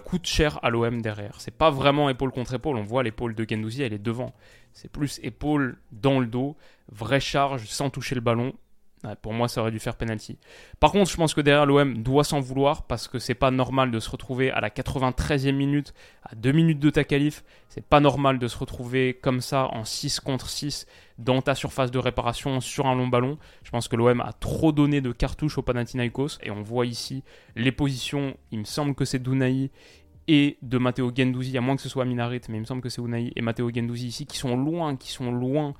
coûte 0.05 0.25
cher 0.25 0.57
à 0.63 0.69
l'OM 0.69 1.01
derrière. 1.01 1.41
C'est 1.41 1.55
pas 1.55 1.69
vraiment 1.69 2.09
épaule 2.09 2.31
contre 2.31 2.53
épaule. 2.53 2.77
On 2.77 2.83
voit 2.83 3.03
l'épaule 3.03 3.35
de 3.35 3.45
Gendouzi, 3.47 3.83
elle 3.83 3.93
est 3.93 3.99
devant. 3.99 4.33
C'est 4.75 4.91
plus 4.91 5.22
épaule 5.24 5.77
dans 5.94 6.20
le 6.20 6.27
dos, 6.27 6.58
vraie 6.91 7.22
charge 7.22 7.65
sans 7.65 7.89
toucher 7.89 8.13
le 8.13 8.20
ballon. 8.20 8.53
pour 9.22 9.34
moi, 9.34 9.48
ça 9.48 9.62
aurait 9.62 9.72
dû 9.72 9.79
faire 9.79 9.96
penalty. 9.96 10.38
Par 10.82 10.91
contre, 10.91 11.10
je 11.10 11.15
pense 11.15 11.34
que 11.34 11.39
derrière 11.39 11.65
l'OM 11.65 12.01
doit 12.03 12.25
s'en 12.25 12.41
vouloir 12.41 12.84
parce 12.84 13.08
que 13.08 13.17
c'est 13.17 13.36
pas 13.36 13.51
normal 13.51 13.89
de 13.89 14.00
se 14.00 14.10
retrouver 14.10 14.51
à 14.51 14.60
la 14.60 14.70
93e 14.70 15.53
minute, 15.53 15.94
à 16.24 16.36
2 16.36 16.51
minutes 16.51 16.79
de 16.79 16.89
ta 16.89 17.05
qualif. 17.05 17.46
C'est 17.70 17.86
pas 17.86 18.01
normal 18.01 18.38
de 18.38 18.48
se 18.50 18.58
retrouver 18.58 19.13
comme 19.13 19.39
ça 19.39 19.70
en 19.72 19.86
6 19.86 20.20
contre 20.20 20.50
6 20.50 20.88
dans 21.20 21.41
ta 21.41 21.55
surface 21.55 21.91
de 21.91 22.00
réparation 22.00 22.60
sur 22.60 22.88
un 22.88 22.96
long 22.96 23.08
ballon. 23.08 23.38
Je 23.63 23.72
pense 23.72 23.88
que 23.88 23.96
l'OM 23.96 24.20
a 24.20 24.34
trop 24.34 24.74
donné 24.74 25.00
de 25.00 25.13
cartouches 25.13 25.58
au 25.58 25.62
Panathinaikos 25.62 26.39
et 26.44 26.51
on 26.51 26.63
voit 26.63 26.86
ici 26.86 27.24
les 27.55 27.72
positions. 27.72 28.36
Il 28.51 28.60
me 28.60 28.65
semble 28.65 28.94
que 28.94 29.05
c'est 29.05 29.20
Dounaï 29.20 29.72
et 30.27 30.58
de 30.62 30.77
Matteo 30.77 31.12
Gendouzi, 31.15 31.58
à 31.58 31.62
moins 31.62 31.75
que 31.75 31.82
ce 31.82 31.89
soit 31.89 32.05
Minarit, 32.05 32.41
mais 32.50 32.58
il 32.58 32.62
me 32.62 32.65
semble 32.65 32.82
que 32.82 32.89
c'est 32.89 33.01
Unai 33.01 33.32
et 33.36 33.41
Matteo 33.41 33.70
Gendouzi 33.74 34.08
ici 34.08 34.25
qui 34.25 34.38
sont 34.38 34.58
loin, 34.58 34.96
qui 34.96 35.12
sont 35.12 35.32
loin 35.32 35.74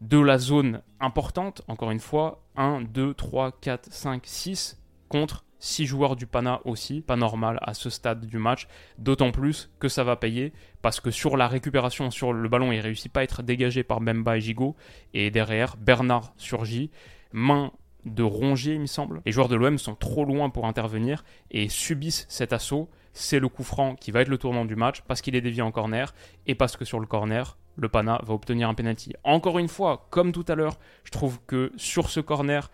de 0.00 0.18
la 0.18 0.38
zone 0.38 0.82
importante. 1.00 1.62
Encore 1.68 1.90
une 1.90 2.00
fois, 2.00 2.42
1, 2.56 2.82
2, 2.82 3.14
3, 3.14 3.52
4, 3.60 3.92
5, 3.92 4.22
6 4.24 4.80
contre 5.08 5.44
6 5.60 5.86
joueurs 5.86 6.16
du 6.16 6.26
Pana 6.26 6.60
aussi. 6.64 7.00
Pas 7.00 7.16
normal 7.16 7.58
à 7.62 7.72
ce 7.74 7.88
stade 7.88 8.26
du 8.26 8.38
match. 8.38 8.66
D'autant 8.98 9.30
plus 9.30 9.70
que 9.78 9.88
ça 9.88 10.04
va 10.04 10.16
payer 10.16 10.52
parce 10.82 11.00
que 11.00 11.10
sur 11.10 11.36
la 11.36 11.48
récupération, 11.48 12.10
sur 12.10 12.32
le 12.32 12.48
ballon, 12.48 12.72
il 12.72 12.80
réussit 12.80 13.12
pas 13.12 13.20
à 13.20 13.24
être 13.24 13.42
dégagé 13.42 13.82
par 13.82 14.00
Bemba 14.00 14.36
et 14.36 14.40
Gigot. 14.40 14.76
Et 15.14 15.30
derrière, 15.30 15.76
Bernard 15.76 16.34
surgit. 16.36 16.90
Main 17.32 17.72
de 18.04 18.22
Rongier, 18.22 18.74
il 18.74 18.80
me 18.80 18.86
semble. 18.86 19.22
Les 19.24 19.32
joueurs 19.32 19.48
de 19.48 19.56
l'OM 19.56 19.78
sont 19.78 19.94
trop 19.94 20.24
loin 20.24 20.50
pour 20.50 20.66
intervenir 20.66 21.24
et 21.50 21.68
subissent 21.68 22.26
cet 22.28 22.52
assaut 22.52 22.90
c'est 23.14 23.38
le 23.38 23.48
coup 23.48 23.62
franc 23.62 23.94
qui 23.94 24.10
va 24.10 24.20
être 24.20 24.28
le 24.28 24.38
tournant 24.38 24.64
du 24.64 24.76
match 24.76 25.00
parce 25.06 25.22
qu'il 25.22 25.34
est 25.34 25.40
dévié 25.40 25.62
en 25.62 25.70
corner 25.70 26.12
et 26.46 26.54
parce 26.54 26.76
que 26.76 26.84
sur 26.84 27.00
le 27.00 27.06
corner, 27.06 27.56
le 27.76 27.88
Pana 27.88 28.20
va 28.24 28.34
obtenir 28.34 28.68
un 28.68 28.74
penalty. 28.74 29.14
Encore 29.24 29.58
une 29.58 29.68
fois, 29.68 30.06
comme 30.10 30.32
tout 30.32 30.44
à 30.48 30.54
l'heure, 30.54 30.78
je 31.04 31.10
trouve 31.10 31.38
que 31.46 31.72
sur 31.76 32.10
ce 32.10 32.20
corner, 32.20 32.70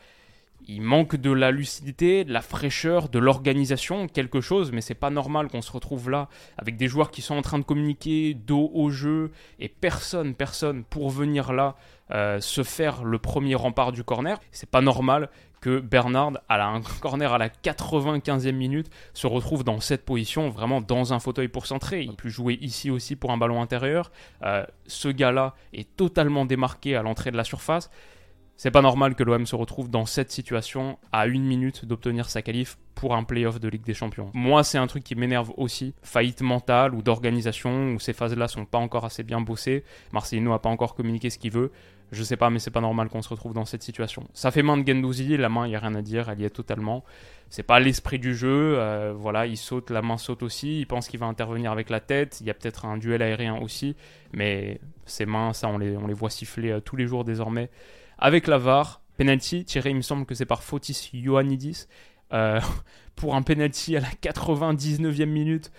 il 0.67 0.83
manque 0.83 1.17
de 1.17 1.31
la 1.31 1.51
lucidité, 1.51 2.25
de 2.25 2.33
la 2.33 2.43
fraîcheur, 2.43 3.09
de 3.09 3.19
l'organisation, 3.19 4.09
quelque 4.09 4.41
chose, 4.41 4.73
mais 4.73 4.81
c'est 4.81 4.95
pas 4.95 5.11
normal 5.11 5.49
qu'on 5.49 5.63
se 5.63 5.73
retrouve 5.73 6.11
là 6.11 6.29
avec 6.59 6.77
des 6.77 6.87
joueurs 6.87 7.11
qui 7.11 7.23
sont 7.23 7.35
en 7.35 7.43
train 7.43 7.59
de 7.59 7.65
communiquer 7.65 8.35
dos 8.35 8.71
au 8.75 8.91
jeu 8.91 9.31
et 9.59 9.69
personne, 9.69 10.35
personne 10.35 10.85
pour 10.85 11.11
venir 11.11 11.53
là 11.53 11.77
euh, 12.13 12.41
se 12.41 12.63
faire 12.63 13.05
le 13.05 13.19
premier 13.19 13.55
rempart 13.55 13.93
du 13.93 14.05
corner. 14.05 14.39
C'est 14.53 14.71
pas 14.71 14.81
normal 14.81 15.31
que 15.61 15.81
Bernard, 15.81 16.41
à 16.49 16.65
un 16.67 16.81
corner 17.01 17.33
à 17.33 17.39
la 17.39 17.49
95e 17.49 18.53
minute, 18.53 18.91
se 19.15 19.27
retrouve 19.27 19.65
dans 19.65 19.81
cette 19.81 20.05
position, 20.05 20.51
vraiment 20.51 20.81
dans 20.81 21.13
un 21.13 21.19
fauteuil 21.19 21.49
pour 21.49 21.67
centrer. 21.67 22.03
Il 22.03 22.17
peut 22.17 22.29
jouer 22.29 22.59
ici 22.61 22.91
aussi 22.91 23.17
pour 23.17 23.31
un 23.31 23.37
ballon 23.37 23.61
intérieur. 23.61 24.11
Euh, 24.43 24.65
ce 24.87 25.09
gars-là 25.09 25.55
est 25.73 25.97
totalement 25.97 26.45
démarqué 26.45 26.97
à 26.97 27.03
l'entrée 27.03 27.31
de 27.31 27.37
la 27.37 27.45
surface. 27.45 27.91
C'est 28.63 28.71
pas 28.71 28.83
normal 28.83 29.15
que 29.15 29.23
l'OM 29.23 29.47
se 29.47 29.57
retrouve 29.57 29.89
dans 29.89 30.05
cette 30.05 30.31
situation 30.31 30.99
à 31.13 31.27
une 31.27 31.45
minute 31.45 31.87
d'obtenir 31.87 32.29
sa 32.29 32.43
qualif 32.43 32.77
pour 32.95 33.15
un 33.15 33.25
playoff 33.25 33.59
de 33.59 33.69
Ligue 33.69 33.85
des 33.85 33.95
Champions. 33.95 34.31
Moi, 34.35 34.65
c'est 34.65 34.77
un 34.77 34.87
truc 34.87 35.03
qui 35.03 35.15
m'énerve 35.15 35.51
aussi. 35.57 35.95
Faillite 36.03 36.43
mentale 36.43 36.95
ou 36.95 37.01
d'organisation, 37.01 37.95
où 37.95 37.99
ces 37.99 38.13
phases-là 38.13 38.49
sont 38.49 38.67
pas 38.67 38.77
encore 38.77 39.07
assez 39.07 39.23
bien 39.23 39.41
bossées. 39.41 39.83
Marcelino 40.13 40.53
a 40.53 40.61
pas 40.61 40.69
encore 40.69 40.95
communiqué 40.95 41.31
ce 41.31 41.39
qu'il 41.39 41.53
veut. 41.53 41.73
Je 42.13 42.23
sais 42.25 42.37
pas, 42.37 42.51
mais 42.51 42.59
c'est 42.59 42.71
pas 42.71 42.81
normal 42.81 43.09
qu'on 43.09 43.23
se 43.23 43.29
retrouve 43.29 43.53
dans 43.55 43.65
cette 43.65 43.83
situation. 43.83 44.27
Ça 44.35 44.51
fait 44.51 44.63
main 44.63 44.77
de 44.77 44.87
Gendouzi, 44.87 45.37
la 45.37 45.49
main, 45.49 45.67
il 45.67 45.71
y 45.71 45.77
a 45.77 45.81
rien 45.81 45.95
à 45.95 46.03
dire, 46.03 46.29
elle 46.29 46.41
y 46.41 46.45
est 46.45 46.51
totalement. 46.51 47.05
C'est 47.51 47.63
pas 47.63 47.79
l'esprit 47.81 48.19
du 48.19 48.35
jeu. 48.35 48.77
Euh, 48.79 49.13
voilà, 49.17 49.47
il 49.47 49.57
saute, 49.57 49.91
la 49.91 50.03
main 50.03 50.19
saute 50.19 50.43
aussi. 50.43 50.81
Il 50.81 50.87
pense 50.87 51.09
qu'il 51.09 51.21
va 51.21 51.27
intervenir 51.27 51.71
avec 51.71 51.89
la 51.89 52.01
tête. 52.01 52.41
Il 52.41 52.47
y 52.47 52.51
a 52.51 52.55
peut-être 52.55 52.85
un 52.85 52.97
duel 52.97 53.23
aérien 53.23 53.57
aussi, 53.57 53.97
mais 54.33 54.81
ses 55.07 55.27
mains, 55.27 55.53
ça, 55.53 55.69
on 55.69 55.79
les, 55.79 55.97
on 55.97 56.07
les 56.07 56.15
voit 56.15 56.31
siffler 56.31 56.71
euh, 56.71 56.81
tous 56.81 56.97
les 56.97 57.07
jours 57.07 57.25
désormais 57.25 57.71
avec 58.19 58.47
la 58.47 58.59
VAR. 58.59 59.01
Penalty 59.17 59.65
tiré, 59.65 59.91
il 59.91 59.97
me 59.97 60.03
semble 60.03 60.27
que 60.27 60.35
c'est 60.35 60.47
par 60.47 60.63
Fotis 60.63 61.11
Ioannidis. 61.13 61.87
Euh, 62.33 62.61
pour 63.17 63.35
un 63.35 63.43
penalty 63.43 63.97
à 63.97 64.01
la 64.01 64.09
99e 64.09 65.27
minute 65.27 65.73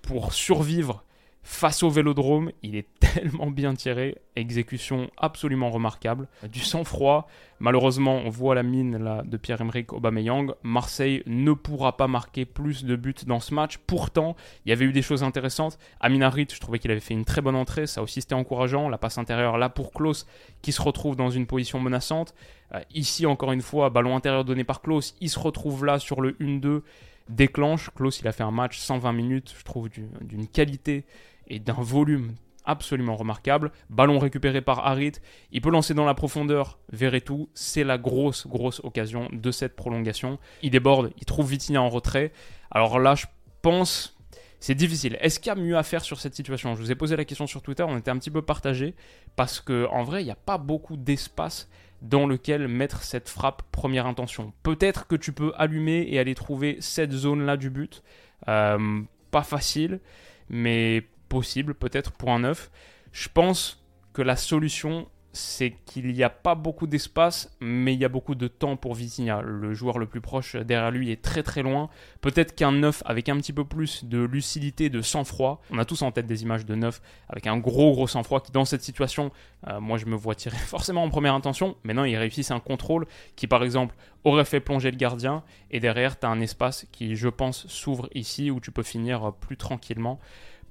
pour 0.00 0.32
survivre 0.32 1.04
face 1.42 1.82
au 1.82 1.90
vélodrome. 1.90 2.52
Il 2.62 2.76
est 2.76 2.86
tellement 3.00 3.50
bien 3.50 3.74
tiré, 3.74 4.18
exécution 4.36 5.10
absolument 5.16 5.70
remarquable, 5.70 6.28
du 6.50 6.60
sang-froid. 6.60 7.28
Malheureusement, 7.60 8.20
on 8.24 8.28
voit 8.28 8.54
la 8.54 8.62
mine 8.62 9.22
de 9.24 9.36
Pierre-Emerick 9.36 9.92
Aubameyang. 9.92 10.54
Marseille 10.62 11.22
ne 11.26 11.52
pourra 11.52 11.96
pas 11.96 12.08
marquer 12.08 12.44
plus 12.44 12.84
de 12.84 12.96
buts 12.96 13.14
dans 13.26 13.38
ce 13.38 13.54
match. 13.54 13.78
Pourtant, 13.86 14.34
il 14.64 14.70
y 14.70 14.72
avait 14.72 14.84
eu 14.84 14.92
des 14.92 15.02
choses 15.02 15.22
intéressantes. 15.22 15.78
Amin 16.00 16.22
Harit, 16.22 16.48
je 16.52 16.58
trouvais 16.58 16.78
qu'il 16.78 16.90
avait 16.90 17.00
fait 17.00 17.14
une 17.14 17.24
très 17.24 17.40
bonne 17.40 17.54
entrée. 17.54 17.86
Ça 17.86 18.02
aussi, 18.02 18.20
c'était 18.20 18.34
encourageant. 18.34 18.88
La 18.88 18.98
passe 18.98 19.18
intérieure 19.18 19.58
là 19.58 19.68
pour 19.68 19.92
Klaus, 19.92 20.26
qui 20.60 20.72
se 20.72 20.82
retrouve 20.82 21.14
dans 21.14 21.30
une 21.30 21.46
position 21.46 21.78
menaçante. 21.78 22.34
Euh, 22.74 22.80
ici, 22.94 23.26
encore 23.26 23.52
une 23.52 23.62
fois, 23.62 23.90
ballon 23.90 24.16
intérieur 24.16 24.44
donné 24.44 24.64
par 24.64 24.80
Klaus. 24.80 25.14
Il 25.20 25.30
se 25.30 25.38
retrouve 25.38 25.84
là 25.84 25.98
sur 25.98 26.20
le 26.20 26.32
1-2 26.40 26.82
déclenche. 27.28 27.90
Klaus, 27.94 28.20
il 28.20 28.28
a 28.28 28.32
fait 28.32 28.42
un 28.42 28.50
match 28.50 28.78
120 28.78 29.12
minutes, 29.12 29.54
je 29.56 29.64
trouve, 29.64 29.88
d'une 29.88 30.48
qualité 30.48 31.04
et 31.48 31.58
d'un 31.58 31.72
volume 31.74 32.34
absolument 32.64 33.16
remarquable. 33.16 33.72
Ballon 33.90 34.18
récupéré 34.18 34.60
par 34.60 34.86
Harit. 34.86 35.12
Il 35.50 35.60
peut 35.60 35.70
lancer 35.70 35.94
dans 35.94 36.04
la 36.04 36.14
profondeur 36.14 36.78
tout. 37.24 37.48
C'est 37.54 37.84
la 37.84 37.98
grosse, 37.98 38.46
grosse 38.46 38.80
occasion 38.84 39.28
de 39.32 39.50
cette 39.50 39.76
prolongation. 39.76 40.38
Il 40.62 40.70
déborde, 40.70 41.12
il 41.18 41.24
trouve 41.24 41.50
Vitinha 41.50 41.80
en 41.80 41.88
retrait. 41.88 42.32
Alors 42.70 42.98
là, 42.98 43.14
je 43.14 43.26
pense. 43.62 44.16
C'est 44.60 44.76
difficile. 44.76 45.18
Est-ce 45.20 45.40
qu'il 45.40 45.48
y 45.48 45.52
a 45.52 45.56
mieux 45.56 45.76
à 45.76 45.82
faire 45.82 46.04
sur 46.04 46.20
cette 46.20 46.36
situation? 46.36 46.76
Je 46.76 46.80
vous 46.80 46.92
ai 46.92 46.94
posé 46.94 47.16
la 47.16 47.24
question 47.24 47.48
sur 47.48 47.62
Twitter, 47.62 47.82
on 47.82 47.98
était 47.98 48.12
un 48.12 48.18
petit 48.18 48.30
peu 48.30 48.42
partagé 48.42 48.94
parce 49.34 49.60
que 49.60 49.88
en 49.90 50.04
vrai, 50.04 50.22
il 50.22 50.26
n'y 50.26 50.30
a 50.30 50.36
pas 50.36 50.56
beaucoup 50.56 50.96
d'espace 50.96 51.68
dans 52.00 52.28
lequel 52.28 52.68
mettre 52.68 53.02
cette 53.02 53.28
frappe 53.28 53.64
première 53.72 54.06
intention. 54.06 54.52
Peut-être 54.62 55.08
que 55.08 55.16
tu 55.16 55.32
peux 55.32 55.52
allumer 55.56 56.06
et 56.08 56.20
aller 56.20 56.36
trouver 56.36 56.76
cette 56.78 57.10
zone-là 57.10 57.56
du 57.56 57.70
but. 57.70 58.04
Euh, 58.46 59.02
pas 59.32 59.42
facile, 59.42 60.00
mais 60.48 61.08
possible 61.32 61.72
peut-être 61.72 62.12
pour 62.12 62.30
un 62.30 62.40
neuf. 62.40 62.70
Je 63.10 63.28
pense 63.32 63.82
que 64.12 64.20
la 64.20 64.36
solution 64.36 65.08
c'est 65.32 65.72
qu'il 65.86 66.12
n'y 66.12 66.22
a 66.22 66.28
pas 66.28 66.54
beaucoup 66.54 66.86
d'espace, 66.86 67.56
mais 67.60 67.94
il 67.94 68.00
y 68.00 68.04
a 68.04 68.08
beaucoup 68.08 68.34
de 68.34 68.48
temps 68.48 68.76
pour 68.76 68.94
Vitinha. 68.94 69.40
Le 69.40 69.72
joueur 69.72 69.98
le 69.98 70.06
plus 70.06 70.20
proche 70.20 70.56
derrière 70.56 70.90
lui 70.90 71.10
est 71.10 71.22
très 71.22 71.42
très 71.42 71.62
loin. 71.62 71.88
Peut-être 72.20 72.54
qu'un 72.54 72.72
neuf 72.72 73.02
avec 73.06 73.28
un 73.30 73.36
petit 73.38 73.52
peu 73.52 73.64
plus 73.64 74.04
de 74.04 74.22
lucidité, 74.22 74.90
de 74.90 75.00
sang-froid. 75.00 75.62
On 75.70 75.78
a 75.78 75.86
tous 75.86 76.02
en 76.02 76.12
tête 76.12 76.26
des 76.26 76.42
images 76.42 76.66
de 76.66 76.74
neuf 76.74 77.00
avec 77.28 77.46
un 77.46 77.56
gros 77.56 77.92
gros 77.92 78.06
sang-froid 78.06 78.42
qui, 78.42 78.52
dans 78.52 78.66
cette 78.66 78.82
situation, 78.82 79.32
euh, 79.68 79.80
moi 79.80 79.96
je 79.96 80.06
me 80.06 80.16
vois 80.16 80.34
tirer 80.34 80.56
forcément 80.74 81.02
en 81.02 81.08
première 81.08 81.34
intention. 81.34 81.76
Mais 81.82 81.94
non, 81.94 82.04
il 82.04 82.16
réussissent 82.16 82.50
un 82.50 82.60
contrôle 82.60 83.06
qui, 83.34 83.46
par 83.46 83.64
exemple, 83.64 83.94
aurait 84.24 84.44
fait 84.44 84.60
plonger 84.60 84.90
le 84.90 84.98
gardien. 84.98 85.42
Et 85.70 85.80
derrière, 85.80 86.18
tu 86.18 86.26
as 86.26 86.28
un 86.28 86.40
espace 86.40 86.86
qui, 86.92 87.16
je 87.16 87.28
pense, 87.28 87.66
s'ouvre 87.68 88.10
ici 88.14 88.50
où 88.50 88.60
tu 88.60 88.70
peux 88.70 88.82
finir 88.82 89.32
plus 89.40 89.56
tranquillement. 89.56 90.20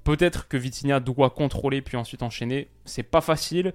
Peut-être 0.04 0.48
que 0.48 0.56
Vitinha 0.56 1.00
doit 1.00 1.30
contrôler 1.30 1.80
puis 1.82 1.96
ensuite 1.96 2.22
enchaîner. 2.22 2.68
C'est 2.84 3.02
pas 3.02 3.20
facile. 3.20 3.72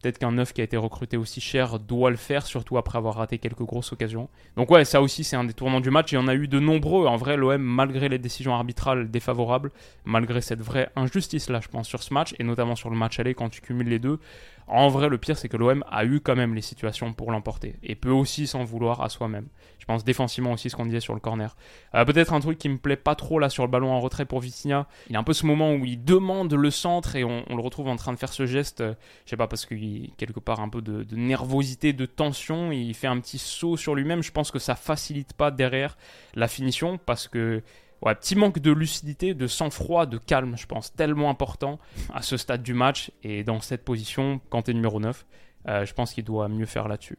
Peut-être 0.00 0.18
qu'un 0.18 0.30
neuf 0.30 0.52
qui 0.52 0.60
a 0.60 0.64
été 0.64 0.76
recruté 0.76 1.16
aussi 1.16 1.40
cher 1.40 1.80
doit 1.80 2.10
le 2.10 2.16
faire, 2.16 2.46
surtout 2.46 2.78
après 2.78 2.98
avoir 2.98 3.16
raté 3.16 3.38
quelques 3.38 3.64
grosses 3.64 3.92
occasions. 3.92 4.28
Donc 4.56 4.70
ouais, 4.70 4.84
ça 4.84 5.02
aussi 5.02 5.24
c'est 5.24 5.34
un 5.34 5.42
des 5.42 5.54
tournants 5.54 5.80
du 5.80 5.90
match. 5.90 6.12
Il 6.12 6.16
y 6.16 6.18
en 6.18 6.28
a 6.28 6.34
eu 6.34 6.46
de 6.46 6.60
nombreux. 6.60 7.06
En 7.06 7.16
vrai, 7.16 7.36
l'OM, 7.36 7.60
malgré 7.60 8.08
les 8.08 8.18
décisions 8.18 8.54
arbitrales 8.54 9.10
défavorables, 9.10 9.72
malgré 10.04 10.40
cette 10.40 10.60
vraie 10.60 10.90
injustice 10.94 11.50
là, 11.50 11.60
je 11.60 11.68
pense, 11.68 11.88
sur 11.88 12.04
ce 12.04 12.14
match, 12.14 12.34
et 12.38 12.44
notamment 12.44 12.76
sur 12.76 12.90
le 12.90 12.96
match 12.96 13.18
aller 13.18 13.34
quand 13.34 13.48
tu 13.48 13.60
cumules 13.60 13.88
les 13.88 13.98
deux, 13.98 14.20
en 14.68 14.88
vrai, 14.88 15.08
le 15.08 15.18
pire, 15.18 15.38
c'est 15.38 15.48
que 15.48 15.56
l'OM 15.56 15.82
a 15.90 16.04
eu 16.04 16.20
quand 16.20 16.36
même 16.36 16.54
les 16.54 16.62
situations 16.62 17.12
pour 17.12 17.32
l'emporter. 17.32 17.76
Et 17.82 17.94
peut 17.94 18.10
aussi 18.10 18.46
s'en 18.46 18.64
vouloir 18.64 19.02
à 19.02 19.08
soi-même. 19.08 19.48
Je 19.78 19.86
pense 19.86 20.04
défensivement 20.04 20.52
aussi 20.52 20.68
ce 20.68 20.76
qu'on 20.76 20.84
disait 20.84 21.00
sur 21.00 21.14
le 21.14 21.20
corner. 21.20 21.56
Euh, 21.94 22.04
peut-être 22.04 22.34
un 22.34 22.40
truc 22.40 22.58
qui 22.58 22.68
me 22.68 22.76
plaît 22.76 22.96
pas 22.96 23.14
trop 23.14 23.38
là 23.38 23.48
sur 23.48 23.64
le 23.64 23.70
ballon 23.70 23.90
en 23.90 24.00
retrait 24.00 24.26
pour 24.26 24.40
Vitinha. 24.40 24.86
Il 25.08 25.16
a 25.16 25.18
un 25.18 25.24
peu 25.24 25.32
ce 25.32 25.46
moment 25.46 25.72
où 25.72 25.86
il 25.86 26.04
demande 26.04 26.52
le 26.52 26.70
centre 26.70 27.16
et 27.16 27.24
on, 27.24 27.44
le 27.48 27.60
retrouve 27.60 27.88
en 27.88 27.96
train 27.96 28.12
de 28.12 28.18
faire 28.18 28.32
ce 28.32 28.44
geste. 28.44 28.82
Euh, 28.82 28.94
je 29.24 29.30
sais 29.30 29.36
pas, 29.36 29.46
parce 29.46 29.64
qu'il 29.64 30.12
quelque 30.16 30.40
part 30.40 30.60
un 30.60 30.68
peu 30.68 30.82
de, 30.82 31.02
de, 31.02 31.16
nervosité, 31.16 31.94
de 31.94 32.04
tension. 32.04 32.70
Il 32.70 32.92
fait 32.94 33.06
un 33.06 33.18
petit 33.20 33.38
saut 33.38 33.78
sur 33.78 33.94
lui-même. 33.94 34.22
Je 34.22 34.32
pense 34.32 34.50
que 34.50 34.58
ça 34.58 34.74
facilite 34.74 35.32
pas 35.32 35.50
derrière 35.50 35.96
la 36.34 36.48
finition 36.48 36.98
parce 36.98 37.26
que 37.26 37.62
Ouais, 38.02 38.14
petit 38.14 38.36
manque 38.36 38.60
de 38.60 38.70
lucidité, 38.70 39.34
de 39.34 39.46
sang-froid, 39.46 40.06
de 40.06 40.18
calme, 40.18 40.56
je 40.56 40.66
pense, 40.66 40.94
tellement 40.94 41.30
important 41.30 41.78
à 42.14 42.22
ce 42.22 42.36
stade 42.36 42.62
du 42.62 42.74
match 42.74 43.10
et 43.24 43.42
dans 43.42 43.60
cette 43.60 43.84
position 43.84 44.40
quand 44.50 44.62
tu 44.62 44.70
es 44.70 44.74
numéro 44.74 45.00
9. 45.00 45.26
Euh, 45.68 45.84
je 45.84 45.92
pense 45.94 46.14
qu'il 46.14 46.24
doit 46.24 46.48
mieux 46.48 46.66
faire 46.66 46.86
là-dessus. 46.86 47.18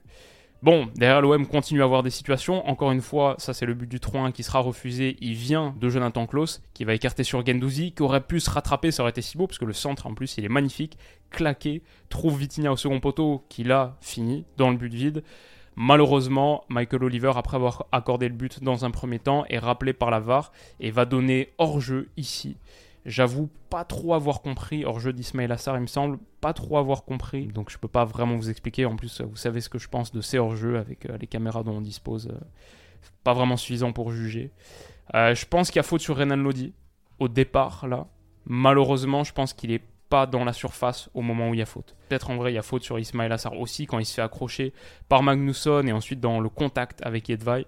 Bon, 0.62 0.89
derrière 0.96 1.22
l'OM 1.22 1.48
continue 1.48 1.82
à 1.82 1.86
avoir 1.86 2.04
des 2.04 2.10
situations. 2.10 2.68
Encore 2.68 2.92
une 2.92 3.02
fois, 3.02 3.36
ça 3.38 3.54
c'est 3.54 3.65
le 3.65 3.74
but 3.74 3.88
du 3.88 4.00
3-1 4.00 4.34
qui 4.34 4.44
sera 4.44 4.60
refusé. 4.60 5.15
Il 5.22 5.34
vient 5.34 5.74
de 5.80 5.88
Jonathan 5.88 6.28
Klaus 6.28 6.62
qui 6.74 6.84
va 6.84 6.94
écarter 6.94 7.24
sur 7.24 7.46
Gendouzi, 7.46 7.94
qui 7.94 8.02
aurait 8.02 8.20
pu 8.20 8.42
se 8.42 8.50
rattraper, 8.50 8.92
ça 8.92 9.04
aurait 9.04 9.12
été 9.12 9.22
si 9.22 9.38
beau, 9.38 9.48
parce 9.48 9.58
que 9.58 9.63
le 9.63 9.72
centre 9.72 10.06
en 10.06 10.13
plus 10.13 10.38
il 10.38 10.44
est 10.44 10.50
magnifique, 10.50 10.98
claqué, 11.30 11.82
trouve 12.10 12.38
Vitinha 12.38 12.74
au 12.74 12.76
second 12.76 13.00
poteau 13.00 13.46
qui 13.48 13.63
l'a 13.63 13.96
fini 14.02 14.46
dans 14.58 14.70
le 14.70 14.76
but 14.76 14.94
vide. 14.94 15.24
Malheureusement, 15.82 16.65
Michael 16.68 17.06
Oliver, 17.06 17.32
après 17.38 17.56
avoir 17.56 17.86
accordé 17.94 18.28
le 18.28 18.36
but 18.36 18.62
dans 18.62 18.84
un 18.84 18.92
premier 18.92 19.18
temps, 19.18 19.46
est 19.46 19.60
rappelé 19.60 19.94
par 19.94 20.12
la 20.12 20.20
VAR 20.20 20.52
et 20.82 20.92
va 20.92 21.06
donner 21.06 21.54
hors-jeu 21.58 22.10
ici. 22.18 22.58
J'avoue 23.06 23.50
pas 23.70 23.86
trop 23.86 24.13
avoir 24.13 24.42
compris, 24.42 24.84
hors-jeu 24.84 25.13
d'Ismail 25.13 25.50
Assar, 25.50 25.78
il 25.78 25.84
me 25.84 25.88
semble, 25.88 26.20
pas 26.42 26.52
trop 26.52 26.80
avoir 26.80 27.06
compris. 27.06 27.48
Donc 27.48 27.70
je 27.70 27.78
peux 27.78 27.88
pas 27.88 28.04
vraiment 28.04 28.36
vous 28.36 28.50
expliquer. 28.50 28.86
En 28.86 28.98
plus, 28.98 29.22
vous 29.22 29.38
savez 29.38 29.62
ce 29.62 29.70
que 29.70 29.80
je 29.80 29.88
pense 29.88 30.12
de 30.12 30.20
ces 30.20 30.38
hors-jeux 30.38 30.78
avec 30.78 31.06
euh, 31.06 31.18
les 31.18 31.28
caméras 31.28 31.63
dont 31.63 31.78
on 31.78 31.82
dispose. 31.82 32.28
Euh, 32.28 32.38
pas 33.24 33.34
vraiment 33.34 33.56
suffisant 33.56 33.94
pour 33.94 34.12
juger. 34.12 34.52
Euh, 35.15 35.34
je 35.34 35.46
pense 35.46 35.70
qu'il 35.70 35.78
y 35.78 35.80
a 35.80 35.84
faute 35.84 36.02
sur 36.02 36.18
Renan 36.18 36.36
Lodi 36.36 36.74
au 37.20 37.30
départ, 37.30 37.88
là. 37.88 38.08
Malheureusement, 38.46 39.24
je 39.24 39.32
pense 39.32 39.54
qu'il 39.54 39.72
est 39.72 39.84
pas 40.10 40.26
dans 40.26 40.43
la 40.43 40.54
surface 40.54 41.10
au 41.13 41.22
moment 41.22 41.50
où 41.50 41.54
il 41.54 41.60
y 41.60 41.62
a 41.62 41.65
faute. 41.65 41.95
Peut-être 42.10 42.30
en 42.30 42.38
vrai, 42.38 42.52
il 42.52 42.56
y 42.56 42.60
a 42.60 42.63
faute 42.63 42.84
sur 42.84 43.00
Ismail 43.00 43.32
Assar 43.32 43.58
aussi 43.58 43.86
quand 43.86 44.00
il 44.00 44.06
se 44.06 44.13
fait 44.13 44.22
accrocher 44.22 44.74
par 45.08 45.24
Magnusson 45.24 45.86
et 45.88 45.91
ensuite 45.91 46.19
dans 46.19 46.39
le 46.39 46.50
contact 46.50 47.02
avec 47.04 47.30
Yedvay. 47.30 47.65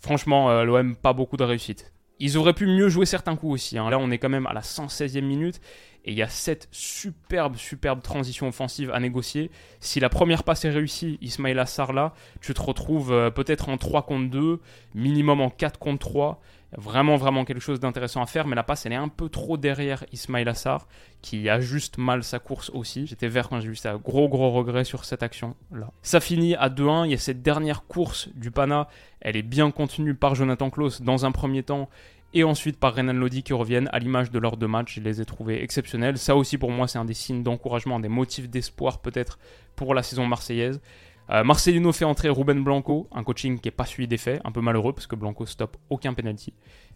Franchement, 0.00 0.50
euh, 0.50 0.64
l'OM, 0.64 0.96
pas 0.96 1.12
beaucoup 1.12 1.36
de 1.36 1.44
réussite. 1.44 1.92
Ils 2.20 2.36
auraient 2.36 2.52
pu 2.52 2.66
mieux 2.66 2.88
jouer 2.88 3.06
certains 3.06 3.36
coups 3.36 3.54
aussi. 3.54 3.78
Hein. 3.78 3.90
Là, 3.90 3.98
on 3.98 4.10
est 4.10 4.18
quand 4.18 4.28
même 4.28 4.46
à 4.46 4.52
la 4.52 4.60
116e 4.60 5.20
minute 5.22 5.60
et 6.04 6.12
il 6.12 6.16
y 6.16 6.22
a 6.22 6.28
cette 6.28 6.68
superbe, 6.72 7.56
superbe 7.56 8.02
transition 8.02 8.48
offensive 8.48 8.90
à 8.92 8.98
négocier. 8.98 9.50
Si 9.80 10.00
la 10.00 10.08
première 10.08 10.42
passe 10.42 10.64
est 10.64 10.70
réussie, 10.70 11.18
Ismail 11.20 11.58
Assar 11.58 11.92
là, 11.92 12.14
tu 12.40 12.54
te 12.54 12.62
retrouves 12.62 13.12
euh, 13.12 13.30
peut-être 13.30 13.68
en 13.68 13.76
3 13.76 14.02
contre 14.02 14.30
2, 14.30 14.60
minimum 14.94 15.40
en 15.40 15.50
4 15.50 15.78
contre 15.78 16.08
3 16.08 16.40
vraiment, 16.76 17.16
vraiment 17.16 17.44
quelque 17.44 17.60
chose 17.60 17.80
d'intéressant 17.80 18.22
à 18.22 18.26
faire, 18.26 18.46
mais 18.46 18.54
la 18.54 18.62
passe, 18.62 18.84
elle 18.86 18.92
est 18.92 18.96
un 18.96 19.08
peu 19.08 19.28
trop 19.28 19.56
derrière 19.56 20.04
Ismail 20.12 20.48
Assar, 20.48 20.86
qui 21.22 21.48
ajuste 21.48 21.98
mal 21.98 22.22
sa 22.22 22.38
course 22.38 22.70
aussi. 22.70 23.06
J'étais 23.06 23.28
vert 23.28 23.48
quand 23.48 23.60
j'ai 23.60 23.68
vu 23.68 23.76
ça. 23.76 23.96
Gros, 23.96 24.28
gros 24.28 24.50
regret 24.50 24.84
sur 24.84 25.04
cette 25.04 25.22
action-là. 25.22 25.90
Ça 26.02 26.20
finit 26.20 26.54
à 26.54 26.68
2-1. 26.68 27.06
Il 27.06 27.12
y 27.12 27.14
a 27.14 27.18
cette 27.18 27.42
dernière 27.42 27.84
course 27.84 28.28
du 28.34 28.50
Pana. 28.50 28.88
Elle 29.20 29.36
est 29.36 29.42
bien 29.42 29.70
contenue 29.70 30.14
par 30.14 30.34
Jonathan 30.34 30.70
Klaus 30.70 31.00
dans 31.00 31.24
un 31.24 31.32
premier 31.32 31.62
temps. 31.62 31.88
Et 32.34 32.44
ensuite 32.44 32.78
par 32.78 32.94
Renan 32.94 33.14
Lodi 33.14 33.42
qui 33.42 33.54
reviennent 33.54 33.88
à 33.90 33.98
l'image 33.98 34.30
de 34.30 34.38
leurs 34.38 34.58
deux 34.58 34.66
matchs. 34.66 34.96
Je 34.96 35.00
les 35.00 35.22
ai 35.22 35.24
trouvés 35.24 35.62
exceptionnels. 35.62 36.18
Ça 36.18 36.36
aussi 36.36 36.58
pour 36.58 36.70
moi 36.70 36.86
c'est 36.86 36.98
un 36.98 37.06
des 37.06 37.14
signes 37.14 37.42
d'encouragement, 37.42 38.00
des 38.00 38.08
motifs 38.08 38.50
d'espoir 38.50 39.00
peut-être 39.00 39.38
pour 39.76 39.94
la 39.94 40.02
saison 40.02 40.26
marseillaise. 40.26 40.82
Euh, 41.30 41.44
Marcelino 41.44 41.92
fait 41.92 42.04
entrer 42.04 42.28
Ruben 42.28 42.62
Blanco, 42.64 43.08
un 43.12 43.22
coaching 43.22 43.58
qui 43.58 43.68
n'est 43.68 43.72
pas 43.72 43.84
suivi 43.84 44.08
d'effet, 44.08 44.40
un 44.44 44.52
peu 44.52 44.60
malheureux 44.60 44.92
parce 44.92 45.06
que 45.06 45.16
Blanco 45.16 45.44
stoppe 45.46 45.76
aucun 45.90 46.14
penalty. 46.14 46.54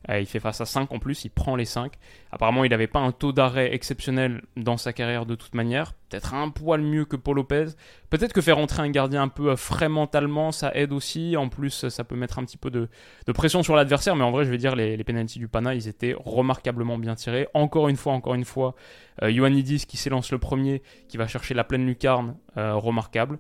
Euh, 0.09 0.21
il 0.21 0.27
fait 0.27 0.41
face 0.41 0.61
à 0.61 0.65
5 0.65 0.93
en 0.93 0.99
plus, 0.99 1.25
il 1.25 1.31
prend 1.31 1.55
les 1.55 1.65
5. 1.65 1.93
Apparemment, 2.33 2.65
il 2.65 2.71
n'avait 2.71 2.87
pas 2.87 2.99
un 2.99 3.13
taux 3.13 3.33
d'arrêt 3.33 3.75
exceptionnel 3.75 4.43
dans 4.57 4.77
sa 4.77 4.93
carrière 4.93 5.27
de 5.27 5.35
toute 5.35 5.55
manière. 5.55 5.95
Peut-être 6.09 6.35
un 6.35 6.49
poil 6.51 6.83
mieux 6.83 7.05
que 7.05 7.17
Paul 7.17 7.37
Lopez. 7.37 7.67
Peut-être 8.11 8.33
que 8.33 8.41
faire 8.41 8.59
entrer 8.59 8.83
un 8.83 8.91
gardien 8.91 9.23
un 9.23 9.29
peu 9.29 9.51
euh, 9.51 9.57
frais 9.57 9.89
mentalement, 9.89 10.51
ça 10.51 10.73
aide 10.75 10.93
aussi. 10.93 11.37
En 11.37 11.49
plus, 11.49 11.89
ça 11.89 12.05
peut 12.05 12.17
mettre 12.17 12.39
un 12.39 12.45
petit 12.45 12.57
peu 12.57 12.71
de, 12.71 12.89
pression 13.33 13.63
sur 13.63 13.77
l'adversaire. 13.77 14.17
Mais 14.17 14.25
en 14.25 14.31
vrai, 14.31 14.45
je 14.45 14.51
vais 14.51 14.59
dire, 14.59 14.75
les, 14.75 14.97
les 14.97 15.05
penalties 15.05 15.39
du 15.39 15.49
Pana, 15.49 15.75
ils 15.75 15.89
étaient 15.89 16.17
remarquablement 16.19 16.99
bien 16.99 17.15
tirés. 17.15 17.49
Encore 17.55 17.89
une 17.89 17.97
fois, 17.97 18.13
encore 18.13 18.35
une 18.35 18.45
fois, 18.45 18.75
euh, 19.23 19.31
Ioannidis 19.31 19.87
qui 19.87 19.97
s'élance 19.97 20.33
le 20.33 20.39
premier, 20.39 20.83
qui 21.09 21.17
va 21.17 21.27
chercher 21.27 21.55
la 21.55 21.65
pleine 21.65 21.87
lucarne, 21.87 22.37
remarquable. 22.57 23.39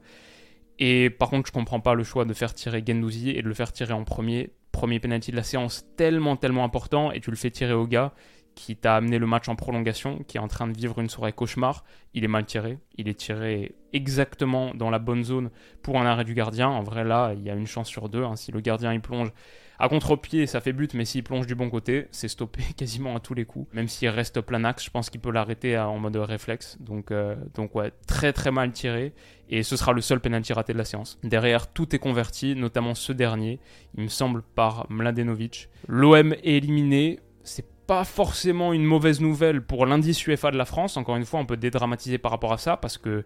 Et 0.78 1.10
par 1.10 1.30
contre, 1.30 1.46
je 1.48 1.52
comprends 1.52 1.80
pas 1.80 1.94
le 1.94 2.04
choix 2.04 2.24
de 2.24 2.34
faire 2.34 2.54
tirer 2.54 2.82
Gendouzi 2.86 3.30
et 3.30 3.42
de 3.42 3.48
le 3.48 3.54
faire 3.54 3.72
tirer 3.72 3.92
en 3.92 4.04
premier. 4.04 4.50
Premier 4.72 5.00
penalty 5.00 5.30
de 5.30 5.36
la 5.36 5.42
séance, 5.42 5.84
tellement, 5.96 6.36
tellement 6.36 6.64
important, 6.64 7.12
et 7.12 7.20
tu 7.20 7.30
le 7.30 7.36
fais 7.36 7.50
tirer 7.50 7.74
au 7.74 7.86
gars 7.86 8.14
qui 8.54 8.76
t'a 8.76 8.96
amené 8.96 9.18
le 9.18 9.26
match 9.26 9.48
en 9.48 9.56
prolongation, 9.56 10.18
qui 10.26 10.36
est 10.36 10.40
en 10.40 10.48
train 10.48 10.66
de 10.66 10.76
vivre 10.76 10.98
une 10.98 11.08
soirée 11.08 11.32
cauchemar. 11.32 11.84
Il 12.14 12.24
est 12.24 12.28
mal 12.28 12.44
tiré. 12.44 12.78
Il 12.96 13.08
est 13.08 13.14
tiré 13.18 13.74
exactement 13.92 14.72
dans 14.74 14.90
la 14.90 14.98
bonne 14.98 15.24
zone 15.24 15.50
pour 15.82 16.00
un 16.00 16.06
arrêt 16.06 16.24
du 16.24 16.34
gardien. 16.34 16.68
En 16.68 16.82
vrai, 16.82 17.04
là, 17.04 17.32
il 17.34 17.42
y 17.42 17.50
a 17.50 17.54
une 17.54 17.66
chance 17.66 17.88
sur 17.88 18.08
deux. 18.08 18.24
Hein. 18.24 18.36
Si 18.36 18.52
le 18.52 18.60
gardien 18.60 18.92
il 18.92 19.00
plonge 19.00 19.32
à 19.82 19.88
contre-pied, 19.88 20.46
ça 20.46 20.60
fait 20.60 20.72
but, 20.72 20.94
mais 20.94 21.04
s'il 21.04 21.24
plonge 21.24 21.48
du 21.48 21.56
bon 21.56 21.68
côté, 21.68 22.06
c'est 22.12 22.28
stoppé 22.28 22.62
quasiment 22.76 23.16
à 23.16 23.20
tous 23.20 23.34
les 23.34 23.44
coups. 23.44 23.66
Même 23.74 23.88
s'il 23.88 24.10
reste 24.10 24.40
plein 24.40 24.62
axe, 24.62 24.84
je 24.84 24.90
pense 24.90 25.10
qu'il 25.10 25.20
peut 25.20 25.32
l'arrêter 25.32 25.76
en 25.76 25.98
mode 25.98 26.14
réflexe. 26.14 26.76
Donc, 26.78 27.10
euh, 27.10 27.34
donc 27.54 27.74
ouais, 27.74 27.90
très 28.06 28.32
très 28.32 28.52
mal 28.52 28.70
tiré. 28.70 29.12
Et 29.50 29.64
ce 29.64 29.76
sera 29.76 29.92
le 29.92 30.00
seul 30.00 30.20
penalty 30.20 30.52
raté 30.52 30.72
de 30.72 30.78
la 30.78 30.84
séance. 30.84 31.18
Derrière, 31.24 31.66
tout 31.66 31.96
est 31.96 31.98
converti, 31.98 32.54
notamment 32.54 32.94
ce 32.94 33.12
dernier, 33.12 33.58
il 33.96 34.04
me 34.04 34.08
semble, 34.08 34.42
par 34.42 34.86
Mladenovic. 34.88 35.68
L'OM 35.88 36.32
est 36.32 36.58
éliminé. 36.58 37.18
C'est 37.42 37.66
pas 37.88 38.04
forcément 38.04 38.72
une 38.72 38.84
mauvaise 38.84 39.20
nouvelle 39.20 39.62
pour 39.62 39.84
l'indice 39.84 40.24
UEFA 40.28 40.52
de 40.52 40.58
la 40.58 40.64
France. 40.64 40.96
Encore 40.96 41.16
une 41.16 41.24
fois, 41.24 41.40
on 41.40 41.46
peut 41.46 41.56
dédramatiser 41.56 42.18
par 42.18 42.30
rapport 42.30 42.52
à 42.52 42.58
ça 42.58 42.76
parce 42.76 42.98
que 42.98 43.24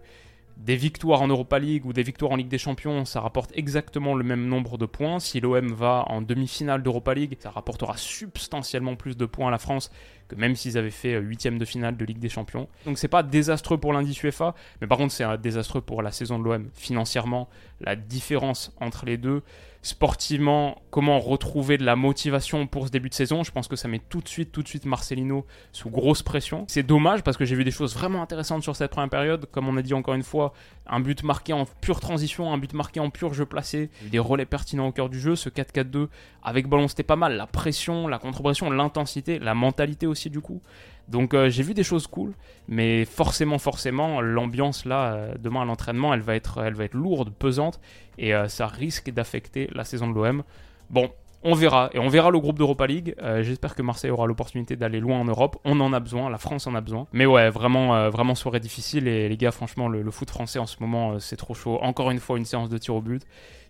des 0.57 0.75
victoires 0.75 1.21
en 1.21 1.27
Europa 1.27 1.59
League 1.59 1.85
ou 1.85 1.93
des 1.93 2.03
victoires 2.03 2.31
en 2.31 2.35
Ligue 2.35 2.47
des 2.47 2.57
Champions, 2.57 3.05
ça 3.05 3.21
rapporte 3.21 3.51
exactement 3.55 4.15
le 4.15 4.23
même 4.23 4.47
nombre 4.47 4.77
de 4.77 4.85
points. 4.85 5.19
Si 5.19 5.39
l'OM 5.39 5.71
va 5.71 6.03
en 6.07 6.21
demi-finale 6.21 6.81
d'Europa 6.81 7.13
League, 7.13 7.37
ça 7.39 7.51
rapportera 7.51 7.95
substantiellement 7.95 8.95
plus 8.95 9.15
de 9.15 9.25
points 9.25 9.49
à 9.49 9.51
la 9.51 9.59
France 9.59 9.91
que 10.27 10.35
même 10.35 10.55
s'ils 10.55 10.77
avaient 10.77 10.91
fait 10.91 11.13
euh, 11.13 11.19
huitième 11.19 11.57
de 11.57 11.65
finale 11.65 11.95
de 11.95 12.03
Ligue 12.03 12.19
des 12.19 12.29
Champions. 12.29 12.67
Donc 12.85 12.97
c'est 12.97 13.07
pas 13.07 13.23
désastreux 13.23 13.77
pour 13.77 13.93
l'indice 13.93 14.21
UEFA, 14.21 14.55
mais 14.81 14.87
par 14.87 14.97
contre 14.97 15.13
c'est 15.13 15.25
désastreux 15.37 15.81
pour 15.81 16.01
la 16.01 16.11
saison 16.11 16.39
de 16.39 16.43
l'OM 16.43 16.69
financièrement. 16.73 17.47
La 17.79 17.95
différence 17.95 18.75
entre 18.81 19.05
les 19.05 19.17
deux, 19.17 19.43
sportivement, 19.81 20.81
comment 20.89 21.19
retrouver 21.19 21.77
de 21.77 21.85
la 21.85 21.95
motivation 21.95 22.67
pour 22.67 22.87
ce 22.87 22.91
début 22.91 23.09
de 23.09 23.13
saison. 23.13 23.43
Je 23.43 23.51
pense 23.51 23.67
que 23.67 23.75
ça 23.75 23.87
met 23.87 23.99
tout 23.99 24.21
de 24.21 24.27
suite, 24.27 24.51
tout 24.51 24.63
de 24.63 24.67
suite 24.67 24.85
Marcelino 24.85 25.45
sous 25.71 25.89
grosse 25.89 26.23
pression. 26.23 26.65
C'est 26.67 26.83
dommage 26.83 27.23
parce 27.23 27.37
que 27.37 27.45
j'ai 27.45 27.55
vu 27.55 27.63
des 27.63 27.71
choses 27.71 27.93
vraiment 27.93 28.21
intéressantes 28.21 28.63
sur 28.63 28.75
cette 28.75 28.91
première 28.91 29.09
période. 29.09 29.47
Comme 29.51 29.67
on 29.67 29.77
a 29.77 29.81
dit 29.81 29.93
encore 29.93 30.15
une 30.15 30.23
fois, 30.23 30.53
un 30.87 30.99
but 30.99 31.23
marqué 31.23 31.53
en 31.53 31.65
pure 31.81 31.99
transition, 31.99 32.51
un 32.51 32.57
but 32.57 32.73
marqué 32.73 32.99
en 32.99 33.09
pur 33.09 33.33
jeu 33.33 33.45
placé, 33.45 33.89
des 34.11 34.19
relais 34.19 34.45
pertinents 34.45 34.87
au 34.87 34.91
cœur 34.91 35.09
du 35.09 35.19
jeu. 35.19 35.35
Ce 35.35 35.49
4-4-2 35.49 36.07
avec 36.43 36.67
ballon, 36.67 36.87
c'était 36.87 37.03
pas 37.03 37.15
mal. 37.15 37.35
La 37.35 37.47
pression, 37.47 38.07
la 38.07 38.19
contre-pression, 38.19 38.69
l'intensité, 38.69 39.39
la 39.39 39.53
mentalité 39.53 40.07
aussi 40.07 40.29
du 40.29 40.41
coup. 40.41 40.61
Donc 41.07 41.33
euh, 41.33 41.49
j'ai 41.49 41.63
vu 41.63 41.73
des 41.73 41.83
choses 41.83 42.07
cool, 42.07 42.33
mais 42.67 43.05
forcément, 43.05 43.57
forcément, 43.57 44.21
l'ambiance 44.21 44.85
là, 44.85 45.13
euh, 45.13 45.33
demain 45.39 45.61
à 45.61 45.65
l'entraînement, 45.65 46.13
elle 46.13 46.21
va 46.21 46.35
être, 46.35 46.61
lourde, 46.93 47.31
pesante, 47.31 47.79
et 48.17 48.33
euh, 48.33 48.47
ça 48.47 48.67
risque 48.67 49.09
d'affecter 49.11 49.69
la 49.73 49.83
saison 49.83 50.09
de 50.09 50.13
l'OM. 50.13 50.43
Bon, 50.89 51.09
on 51.43 51.53
verra, 51.53 51.89
et 51.93 51.99
on 51.99 52.09
verra 52.09 52.29
le 52.29 52.39
groupe 52.39 52.57
d'Europa 52.57 52.87
League. 52.87 53.15
J'espère 53.41 53.75
que 53.75 53.81
Marseille 53.81 54.09
aura 54.09 54.25
l'opportunité 54.25 54.75
d'aller 54.75 54.99
loin 54.99 55.19
en 55.19 55.25
Europe. 55.25 55.57
On 55.65 55.79
en 55.79 55.93
a 55.93 55.99
besoin, 55.99 56.29
la 56.29 56.39
France 56.39 56.65
en 56.65 56.73
a 56.75 56.81
besoin. 56.81 57.07
Mais 57.13 57.27
ouais, 57.27 57.49
vraiment, 57.51 58.09
vraiment 58.09 58.33
soirée 58.33 58.59
difficile. 58.59 59.07
Et 59.07 59.29
les 59.29 59.37
gars, 59.37 59.51
franchement, 59.51 59.87
le, 59.87 60.01
le 60.01 60.11
foot 60.11 60.29
français 60.29 60.57
en 60.57 60.65
ce 60.65 60.77
moment, 60.79 61.19
c'est 61.19 61.37
trop 61.37 61.53
chaud. 61.53 61.77
Encore 61.81 62.09
une 62.09 62.19
fois, 62.19 62.37
une 62.39 62.45
séance 62.45 62.69
de 62.69 62.77
tir 62.79 62.95
au 62.95 63.01
but 63.01 63.21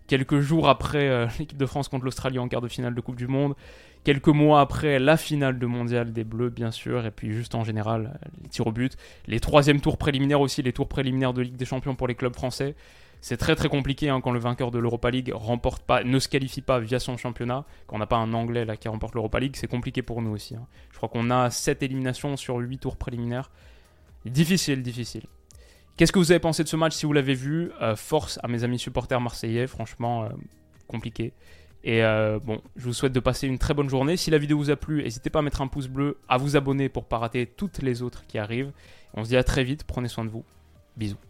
quelques 0.08 0.40
jours 0.40 0.68
après 0.68 1.28
l'équipe 1.38 1.56
de 1.56 1.66
France 1.66 1.88
contre 1.88 2.04
l'Australie 2.04 2.40
en 2.40 2.48
quart 2.48 2.60
de 2.60 2.68
finale 2.68 2.94
de 2.94 3.00
Coupe 3.00 3.16
du 3.16 3.28
Monde, 3.28 3.54
quelques 4.02 4.28
mois 4.28 4.60
après 4.60 4.98
la 4.98 5.16
finale 5.16 5.58
de 5.58 5.66
mondial 5.66 6.12
des 6.12 6.24
Bleus, 6.24 6.50
bien 6.50 6.72
sûr, 6.72 7.06
et 7.06 7.10
puis 7.12 7.32
juste 7.32 7.54
en 7.54 7.62
général, 7.62 8.18
les 8.42 8.48
tirs 8.48 8.66
au 8.66 8.72
but, 8.72 8.96
les 9.26 9.38
troisièmes 9.38 9.80
tours 9.80 9.98
préliminaires 9.98 10.40
aussi, 10.40 10.62
les 10.62 10.72
tours 10.72 10.88
préliminaires 10.88 11.32
de 11.32 11.42
Ligue 11.42 11.56
des 11.56 11.64
Champions 11.64 11.94
pour 11.94 12.08
les 12.08 12.14
clubs 12.14 12.34
français. 12.34 12.74
C'est 13.20 13.36
très 13.36 13.56
très 13.56 13.68
compliqué 13.68 14.08
hein, 14.08 14.20
quand 14.20 14.30
le 14.30 14.38
vainqueur 14.38 14.70
de 14.70 14.78
l'Europa 14.78 15.10
League 15.10 15.34
ne 16.04 16.18
se 16.18 16.28
qualifie 16.28 16.62
pas 16.62 16.78
via 16.78 16.98
son 16.98 17.16
championnat. 17.16 17.64
Quand 17.86 17.96
on 17.96 17.98
n'a 17.98 18.06
pas 18.06 18.16
un 18.16 18.32
Anglais 18.32 18.64
là 18.64 18.76
qui 18.76 18.88
remporte 18.88 19.14
l'Europa 19.14 19.40
League, 19.40 19.56
c'est 19.56 19.66
compliqué 19.66 20.02
pour 20.02 20.22
nous 20.22 20.30
aussi. 20.30 20.54
Hein. 20.54 20.66
Je 20.92 20.96
crois 20.96 21.08
qu'on 21.08 21.30
a 21.30 21.50
7 21.50 21.82
éliminations 21.82 22.36
sur 22.36 22.56
8 22.56 22.78
tours 22.78 22.96
préliminaires. 22.96 23.50
Difficile, 24.24 24.82
difficile. 24.82 25.24
Qu'est-ce 25.98 26.12
que 26.12 26.20
vous 26.20 26.30
avez 26.30 26.38
pensé 26.38 26.62
de 26.62 26.68
ce 26.68 26.76
match 26.76 26.94
si 26.94 27.06
vous 27.06 27.12
l'avez 27.12 27.34
vu? 27.34 27.72
Euh, 27.82 27.96
Force 27.96 28.38
à 28.44 28.46
mes 28.46 28.62
amis 28.62 28.78
supporters 28.78 29.20
marseillais, 29.20 29.66
franchement 29.66 30.22
euh, 30.22 30.28
compliqué. 30.86 31.32
Et 31.82 32.04
euh, 32.04 32.38
bon, 32.38 32.62
je 32.76 32.84
vous 32.84 32.92
souhaite 32.92 33.12
de 33.12 33.18
passer 33.18 33.48
une 33.48 33.58
très 33.58 33.74
bonne 33.74 33.88
journée. 33.88 34.16
Si 34.16 34.30
la 34.30 34.38
vidéo 34.38 34.58
vous 34.58 34.70
a 34.70 34.76
plu, 34.76 35.02
n'hésitez 35.02 35.28
pas 35.28 35.40
à 35.40 35.42
mettre 35.42 35.60
un 35.60 35.66
pouce 35.66 35.88
bleu, 35.88 36.18
à 36.28 36.36
vous 36.36 36.54
abonner 36.54 36.88
pour 36.88 37.02
ne 37.02 37.08
pas 37.08 37.18
rater 37.18 37.46
toutes 37.46 37.82
les 37.82 38.02
autres 38.02 38.24
qui 38.28 38.38
arrivent. 38.38 38.70
On 39.14 39.24
se 39.24 39.30
dit 39.30 39.36
à 39.36 39.42
très 39.42 39.64
vite, 39.64 39.82
prenez 39.82 40.06
soin 40.06 40.24
de 40.24 40.30
vous. 40.30 40.44
Bisous. 40.96 41.27